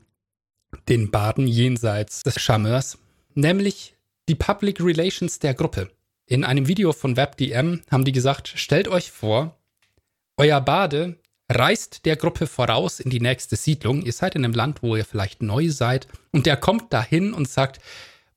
[0.90, 2.98] den Baden jenseits des Charmeurs,
[3.34, 3.96] nämlich
[4.28, 5.90] die Public Relations der Gruppe.
[6.26, 9.58] In einem Video von WebDM haben die gesagt, stellt euch vor,
[10.36, 11.18] euer Bade
[11.50, 14.02] reist der Gruppe voraus in die nächste Siedlung.
[14.02, 16.08] Ihr seid in einem Land, wo ihr vielleicht neu seid.
[16.32, 17.80] Und der kommt dahin und sagt,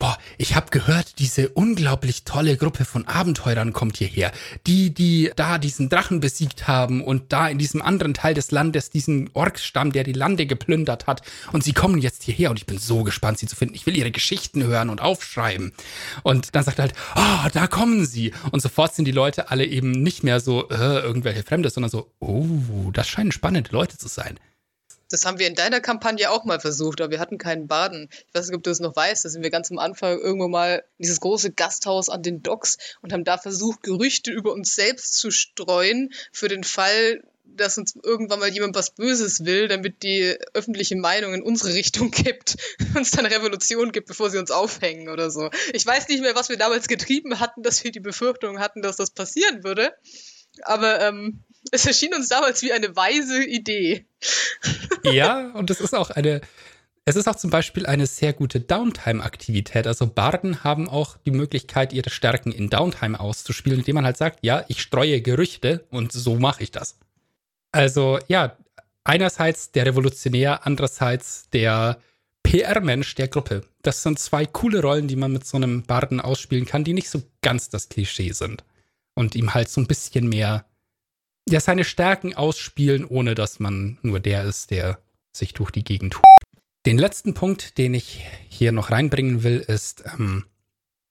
[0.00, 4.32] boah, ich habe gehört, diese unglaublich tolle Gruppe von Abenteurern kommt hierher.
[4.66, 8.90] Die, die da diesen Drachen besiegt haben und da in diesem anderen Teil des Landes
[8.90, 11.22] diesen Orksstamm, der die Lande geplündert hat.
[11.52, 13.74] Und sie kommen jetzt hierher und ich bin so gespannt, sie zu finden.
[13.74, 15.72] Ich will ihre Geschichten hören und aufschreiben.
[16.22, 18.32] Und dann sagt er halt, oh, da kommen sie.
[18.50, 22.10] Und sofort sind die Leute alle eben nicht mehr so äh, irgendwelche Fremde, sondern so,
[22.20, 24.40] oh, das scheinen spannende Leute zu sein.
[25.10, 28.08] Das haben wir in deiner Kampagne auch mal versucht, aber wir hatten keinen Baden.
[28.28, 29.24] Ich weiß nicht, ob du es noch weißt.
[29.24, 32.78] Da sind wir ganz am Anfang irgendwo mal in dieses große Gasthaus an den Docks
[33.02, 37.96] und haben da versucht, Gerüchte über uns selbst zu streuen für den Fall, dass uns
[38.02, 42.56] irgendwann mal jemand was Böses will, damit die öffentliche Meinung in unsere Richtung kippt,
[42.94, 45.50] uns dann Revolution gibt, bevor sie uns aufhängen oder so.
[45.72, 48.96] Ich weiß nicht mehr, was wir damals getrieben hatten, dass wir die Befürchtung hatten, dass
[48.96, 49.92] das passieren würde.
[50.62, 51.42] Aber ähm,
[51.72, 54.06] es erschien uns damals wie eine weise Idee.
[55.02, 56.42] Ja, und es ist auch eine,
[57.06, 59.86] es ist auch zum Beispiel eine sehr gute Downtime-Aktivität.
[59.86, 64.40] Also Barden haben auch die Möglichkeit, ihre Stärken in Downtime auszuspielen, indem man halt sagt,
[64.42, 66.98] ja, ich streue Gerüchte und so mache ich das.
[67.72, 68.58] Also ja,
[69.04, 71.98] einerseits der Revolutionär, andererseits der
[72.42, 73.62] PR-Mensch der Gruppe.
[73.82, 77.10] Das sind zwei coole Rollen, die man mit so einem Barden ausspielen kann, die nicht
[77.10, 78.64] so ganz das Klischee sind.
[79.14, 80.64] Und ihm halt so ein bisschen mehr,
[81.50, 84.98] ja, seine Stärken ausspielen, ohne dass man nur der ist, der
[85.32, 86.24] sich durch die Gegend tut.
[86.86, 90.46] Den letzten Punkt, den ich hier noch reinbringen will, ist, ähm,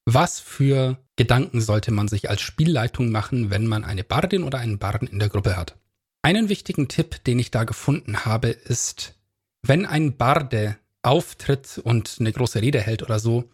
[0.06, 4.80] was für Gedanken sollte man sich als Spielleitung machen, wenn man eine Bardin oder einen
[4.80, 5.78] Barden in der Gruppe hat?
[6.22, 9.16] Einen wichtigen Tipp, den ich da gefunden habe, ist,
[9.62, 13.50] wenn ein Barde auftritt und eine große Rede hält oder so,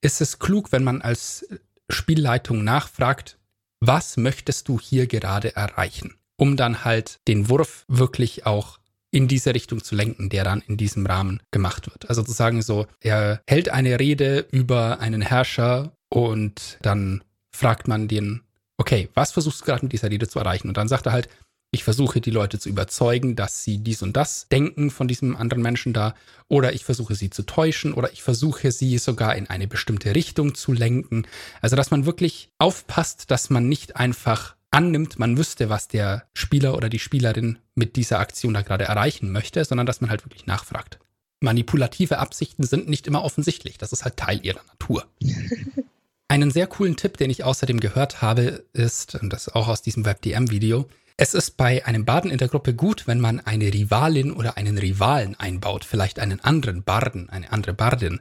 [0.00, 1.46] ist es klug, wenn man als
[1.88, 3.38] Spielleitung nachfragt,
[3.80, 6.16] was möchtest du hier gerade erreichen?
[6.42, 8.80] Um dann halt den Wurf wirklich auch
[9.12, 12.08] in diese Richtung zu lenken, der dann in diesem Rahmen gemacht wird.
[12.08, 17.22] Also zu sagen so, er hält eine Rede über einen Herrscher und dann
[17.54, 18.40] fragt man den,
[18.76, 20.66] okay, was versuchst du gerade mit dieser Rede zu erreichen?
[20.66, 21.28] Und dann sagt er halt,
[21.70, 25.62] ich versuche die Leute zu überzeugen, dass sie dies und das denken von diesem anderen
[25.62, 26.16] Menschen da,
[26.48, 30.56] oder ich versuche sie zu täuschen, oder ich versuche sie sogar in eine bestimmte Richtung
[30.56, 31.24] zu lenken.
[31.60, 36.76] Also, dass man wirklich aufpasst, dass man nicht einfach annimmt, man wüsste, was der Spieler
[36.76, 40.46] oder die Spielerin mit dieser Aktion da gerade erreichen möchte, sondern dass man halt wirklich
[40.46, 40.98] nachfragt.
[41.40, 43.78] Manipulative Absichten sind nicht immer offensichtlich.
[43.78, 45.06] Das ist halt Teil ihrer Natur.
[46.28, 50.06] Einen sehr coolen Tipp, den ich außerdem gehört habe, ist, und das auch aus diesem
[50.06, 54.56] WebDM-Video, es ist bei einem Baden in der Gruppe gut, wenn man eine Rivalin oder
[54.56, 58.20] einen Rivalen einbaut, vielleicht einen anderen Barden, eine andere Bardin.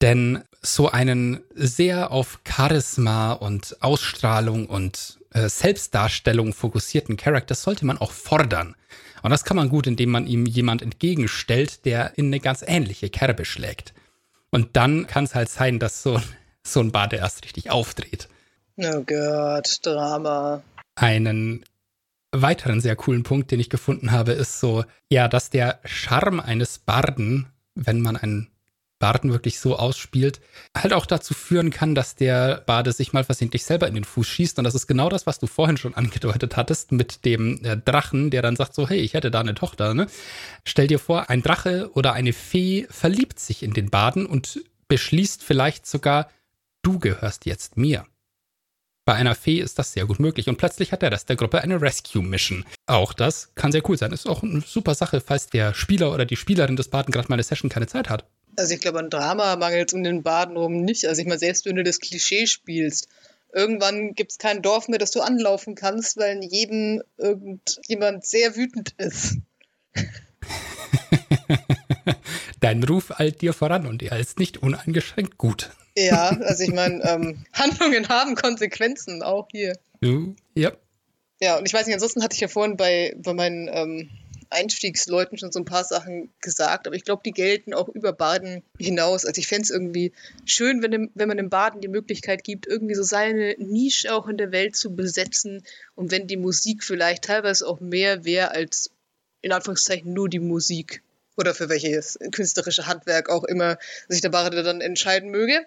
[0.00, 7.98] Denn so einen sehr auf Charisma und Ausstrahlung und äh, Selbstdarstellung fokussierten Charakter sollte man
[7.98, 8.74] auch fordern.
[9.22, 13.10] Und das kann man gut, indem man ihm jemand entgegenstellt, der in eine ganz ähnliche
[13.10, 13.94] Kerbe schlägt.
[14.50, 16.20] Und dann kann es halt sein, dass so,
[16.62, 18.28] so ein Bade erst richtig aufdreht.
[18.76, 20.62] Oh Gott, Drama.
[20.94, 21.64] Einen
[22.30, 26.78] weiteren sehr coolen Punkt, den ich gefunden habe, ist so, ja, dass der Charme eines
[26.78, 28.50] Barden, wenn man einen
[28.98, 30.40] Barden wirklich so ausspielt,
[30.76, 34.26] halt auch dazu führen kann, dass der Bade sich mal versehentlich selber in den Fuß
[34.26, 34.58] schießt.
[34.58, 38.30] Und das ist genau das, was du vorhin schon angedeutet hattest mit dem äh, Drachen,
[38.30, 39.94] der dann sagt so, hey, ich hätte da eine Tochter.
[39.94, 40.08] Ne?
[40.64, 45.42] Stell dir vor, ein Drache oder eine Fee verliebt sich in den Baden und beschließt
[45.42, 46.30] vielleicht sogar,
[46.82, 48.06] du gehörst jetzt mir.
[49.04, 51.62] Bei einer Fee ist das sehr gut möglich und plötzlich hat der Rest der Gruppe
[51.62, 52.66] eine Rescue-Mission.
[52.84, 54.12] Auch das kann sehr cool sein.
[54.12, 57.36] Ist auch eine super Sache, falls der Spieler oder die Spielerin des Baden gerade mal
[57.36, 58.26] eine Session keine Zeit hat.
[58.56, 61.06] Also ich glaube, an Drama mangelt es um den Baden rum nicht.
[61.06, 63.08] Also ich meine, selbst wenn du das Klischee spielst,
[63.52, 68.56] irgendwann gibt es kein Dorf mehr, das du anlaufen kannst, weil in jedem irgendjemand sehr
[68.56, 69.36] wütend ist.
[72.60, 75.70] Dein Ruf eilt dir voran und er ist nicht uneingeschränkt gut.
[75.96, 79.78] Ja, also ich meine, ähm, Handlungen haben Konsequenzen, auch hier.
[80.54, 80.72] Ja.
[81.40, 84.10] Ja, und ich weiß nicht, ansonsten hatte ich ja vorhin bei, bei meinen ähm,
[84.50, 88.62] Einstiegsleuten schon so ein paar Sachen gesagt, aber ich glaube, die gelten auch über Baden
[88.78, 89.24] hinaus.
[89.24, 90.12] Also ich fände es irgendwie
[90.44, 94.36] schön, wenn, wenn man dem Baden die Möglichkeit gibt, irgendwie so seine Nische auch in
[94.36, 98.90] der Welt zu besetzen und wenn die Musik vielleicht teilweise auch mehr wäre als
[99.40, 101.02] in Anführungszeichen nur die Musik
[101.36, 103.78] oder für welches künstlerische Handwerk auch immer
[104.08, 105.64] sich der Bade dann entscheiden möge.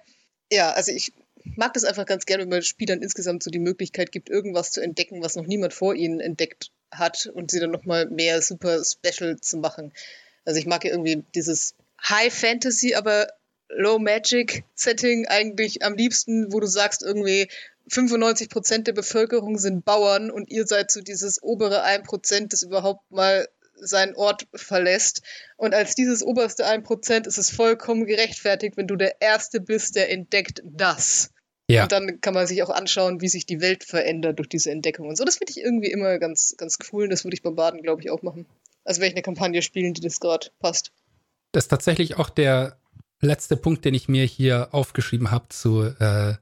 [0.52, 1.14] Ja, also ich
[1.56, 4.82] mag das einfach ganz gerne, wenn man Spielern insgesamt so die Möglichkeit gibt, irgendwas zu
[4.82, 9.40] entdecken, was noch niemand vor ihnen entdeckt hat und sie dann nochmal mehr super special
[9.40, 9.94] zu machen.
[10.46, 13.28] Also ich mag ja irgendwie dieses High Fantasy, aber
[13.70, 17.48] Low Magic Setting eigentlich am liebsten, wo du sagst irgendwie
[17.88, 22.64] 95 Prozent der Bevölkerung sind Bauern und ihr seid so dieses obere 1 Prozent, das
[22.64, 25.22] überhaupt mal seinen Ort verlässt.
[25.58, 29.96] Und als dieses oberste 1 Prozent ist es vollkommen gerechtfertigt, wenn du der Erste bist,
[29.96, 31.32] der entdeckt das.
[31.72, 31.84] Ja.
[31.84, 35.08] Und dann kann man sich auch anschauen, wie sich die Welt verändert durch diese Entdeckung
[35.08, 35.24] und so.
[35.24, 37.06] Das finde ich irgendwie immer ganz, ganz cool.
[37.06, 38.46] Und das würde ich beim Baden, glaube ich, auch machen.
[38.84, 40.92] Also werde ich eine Kampagne spielen, die das gerade passt.
[41.52, 42.78] Das ist tatsächlich auch der
[43.22, 46.36] letzte Punkt, den ich mir hier aufgeschrieben habe zu, äh,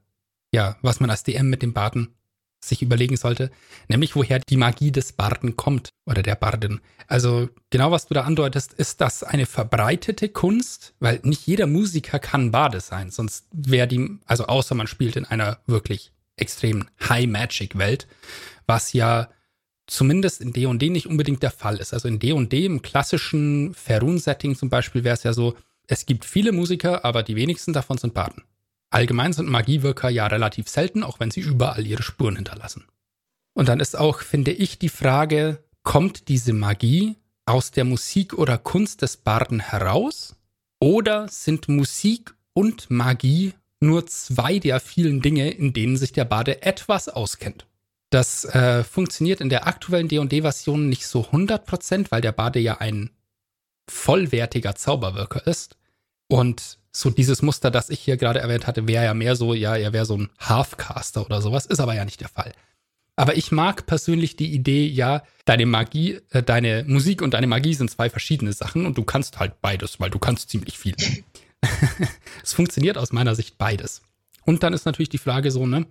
[0.51, 2.15] ja, was man als DM mit dem Baden
[2.63, 3.51] sich überlegen sollte,
[3.87, 6.81] nämlich woher die Magie des Barden kommt oder der Barden.
[7.07, 12.19] Also genau was du da andeutest, ist das eine verbreitete Kunst, weil nicht jeder Musiker
[12.19, 17.27] kann Bade sein, sonst wäre die, also außer man spielt in einer wirklich extremen High
[17.27, 18.07] Magic Welt,
[18.65, 19.29] was ja
[19.87, 21.93] zumindest in D&D nicht unbedingt der Fall ist.
[21.93, 25.55] Also in D&D im klassischen Ferun-Setting zum Beispiel wäre es ja so,
[25.87, 28.43] es gibt viele Musiker, aber die wenigsten davon sind Baden.
[28.91, 32.85] Allgemein sind Magiewirker ja relativ selten, auch wenn sie überall ihre Spuren hinterlassen.
[33.53, 38.57] Und dann ist auch, finde ich, die Frage, kommt diese Magie aus der Musik oder
[38.57, 40.35] Kunst des Barden heraus?
[40.79, 46.61] Oder sind Musik und Magie nur zwei der vielen Dinge, in denen sich der Bade
[46.63, 47.65] etwas auskennt?
[48.11, 53.11] Das äh, funktioniert in der aktuellen D&D-Version nicht so 100%, weil der Bade ja ein
[53.89, 55.77] vollwertiger Zauberwirker ist.
[56.27, 59.75] Und so dieses Muster, das ich hier gerade erwähnt hatte, wäre ja mehr so, ja,
[59.75, 62.53] er wäre so ein Halfcaster oder sowas, ist aber ja nicht der Fall.
[63.15, 67.73] Aber ich mag persönlich die Idee, ja, deine Magie, äh, deine Musik und deine Magie
[67.73, 70.95] sind zwei verschiedene Sachen und du kannst halt beides, weil du kannst ziemlich viel.
[72.43, 74.01] es funktioniert aus meiner Sicht beides.
[74.45, 75.85] Und dann ist natürlich die Frage so, ne,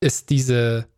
[0.00, 0.88] ist diese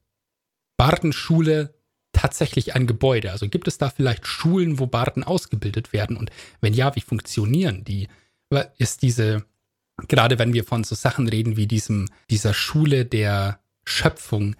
[0.79, 1.75] Bardenschule
[2.13, 3.31] tatsächlich ein Gebäude?
[3.31, 6.17] Also gibt es da vielleicht Schulen, wo Barden ausgebildet werden?
[6.17, 8.09] Und wenn ja, wie funktionieren die?
[8.79, 9.45] Ist diese,
[10.09, 14.57] gerade wenn wir von so Sachen reden wie diesem, dieser Schule der Schöpfung,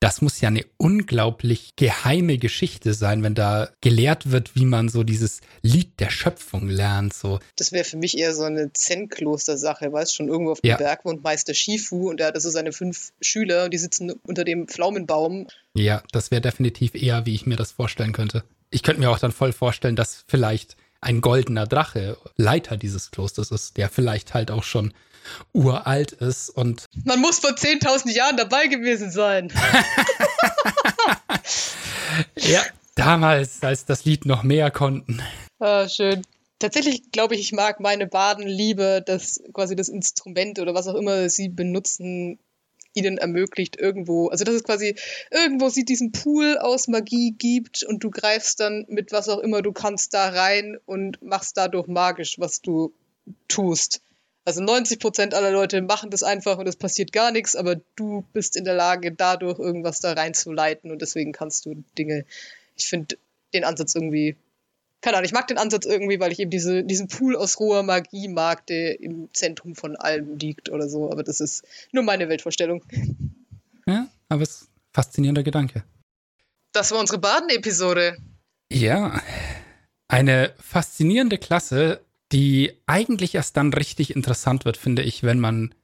[0.00, 5.02] das muss ja eine unglaublich geheime Geschichte sein, wenn da gelehrt wird, wie man so
[5.02, 7.12] dieses Lied der Schöpfung lernt.
[7.14, 7.40] So.
[7.56, 10.76] Das wäre für mich eher so eine Zen-Kloster-Sache, weißt schon, irgendwo auf dem ja.
[10.76, 14.44] Berg wohnt Meister Shifu und er hat so seine fünf Schüler und die sitzen unter
[14.44, 15.48] dem Pflaumenbaum.
[15.74, 18.44] Ja, das wäre definitiv eher, wie ich mir das vorstellen könnte.
[18.70, 23.50] Ich könnte mir auch dann voll vorstellen, dass vielleicht ein goldener Drache Leiter dieses Klosters
[23.50, 24.92] ist, der vielleicht halt auch schon
[25.52, 26.86] uralt ist und.
[27.04, 29.52] Man muss vor 10.000 Jahren dabei gewesen sein.
[32.36, 32.62] ja,
[32.94, 35.22] damals, als das Lied noch mehr konnten.
[35.58, 36.22] Ah, schön.
[36.58, 40.96] Tatsächlich glaube ich, ich mag meine Baden lieber, dass quasi das Instrument oder was auch
[40.96, 42.40] immer sie benutzen,
[42.94, 44.96] ihnen ermöglicht, irgendwo, also dass es quasi
[45.30, 49.62] irgendwo sie diesen Pool aus Magie gibt und du greifst dann mit was auch immer
[49.62, 52.92] du kannst da rein und machst dadurch magisch, was du
[53.46, 54.00] tust.
[54.44, 58.24] Also 90 Prozent aller Leute machen das einfach und es passiert gar nichts, aber du
[58.32, 62.24] bist in der Lage, dadurch irgendwas da reinzuleiten und deswegen kannst du Dinge.
[62.74, 63.18] Ich finde
[63.52, 64.36] den Ansatz irgendwie
[65.00, 67.82] keine Ahnung, ich mag den Ansatz irgendwie, weil ich eben diese, diesen Pool aus roher
[67.82, 71.10] Magie mag, der im Zentrum von allem liegt oder so.
[71.10, 72.84] Aber das ist nur meine Weltvorstellung.
[73.86, 75.84] Ja, aber es ist ein faszinierender Gedanke.
[76.72, 78.16] Das war unsere Baden-Episode.
[78.70, 79.22] Ja,
[80.08, 82.00] eine faszinierende Klasse,
[82.32, 85.74] die eigentlich erst dann richtig interessant wird, finde ich, wenn man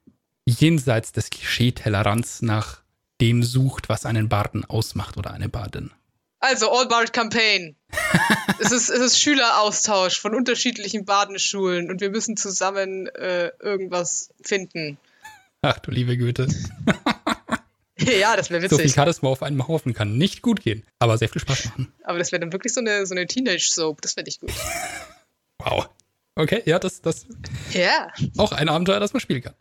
[0.47, 2.83] jenseits des Klischee-Tellerrands nach
[3.21, 5.93] dem sucht, was einen Barden ausmacht oder eine Bardin.
[6.45, 7.75] Also, All Bard Campaign.
[8.59, 14.99] es, ist, es ist Schüleraustausch von unterschiedlichen Badenschulen und wir müssen zusammen äh, irgendwas finden.
[15.63, 16.47] Ach du liebe Güte.
[17.99, 18.77] ja, das wäre witzig.
[18.77, 21.95] So viel Charisma auf einem Haufen kann nicht gut gehen, aber sehr viel Spaß machen.
[22.03, 24.53] Aber das wäre dann wirklich so eine, so eine Teenage-Soap, das fände ich gut.
[25.61, 25.89] wow.
[26.35, 27.25] Okay, ja, das, das.
[27.73, 28.09] Ja.
[28.37, 29.55] Auch ein Abenteuer, das man spielen kann.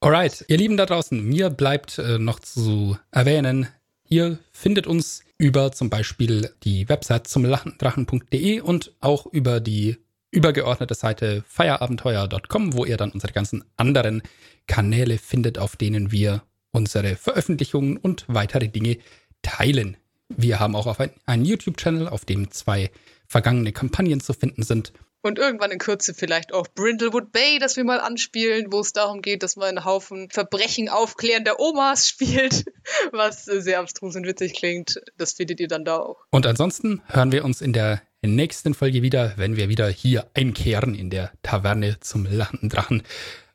[0.00, 3.68] Alright, ihr Lieben da draußen, mir bleibt äh, noch zu erwähnen,
[4.08, 9.96] Ihr findet uns über zum Beispiel die Website zum Lachendrachen.de und auch über die
[10.30, 14.22] übergeordnete Seite feierabenteuer.com, wo ihr dann unsere ganzen anderen
[14.66, 18.98] Kanäle findet, auf denen wir unsere Veröffentlichungen und weitere Dinge
[19.42, 19.96] teilen.
[20.28, 22.90] Wir haben auch auf einen YouTube-Channel, auf dem zwei
[23.28, 24.92] vergangene Kampagnen zu finden sind.
[25.24, 29.22] Und irgendwann in Kürze vielleicht auch Brindlewood Bay, das wir mal anspielen, wo es darum
[29.22, 32.66] geht, dass man einen Haufen Verbrechen aufklären der Omas spielt,
[33.10, 35.00] was sehr abstrus und witzig klingt.
[35.16, 36.18] Das findet ihr dann da auch.
[36.28, 40.94] Und ansonsten hören wir uns in der nächsten Folge wieder, wenn wir wieder hier einkehren
[40.94, 43.02] in der Taverne zum lachenden Drachen,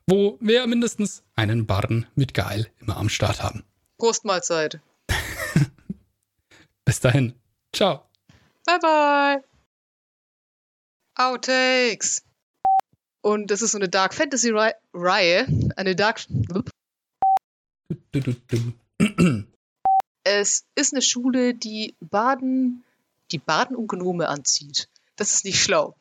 [0.08, 3.62] wo wir mindestens einen Barden mit Geil immer am Start haben.
[3.96, 4.80] Prostmahlzeit.
[6.84, 7.34] Bis dahin.
[7.72, 8.02] Ciao.
[8.66, 9.49] Bye bye.
[11.20, 12.24] Outtakes.
[13.22, 14.50] Und das ist so eine Dark Fantasy
[14.94, 15.46] Reihe.
[15.76, 16.24] Eine Dark.
[20.24, 22.82] es ist eine Schule, die Baden,
[23.30, 24.88] die Baden und Gnome anzieht.
[25.16, 25.94] Das ist nicht schlau.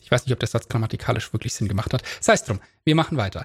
[0.00, 2.04] Ich weiß nicht, ob der Satz grammatikalisch wirklich Sinn gemacht hat.
[2.20, 3.44] Sei es drum, wir machen weiter.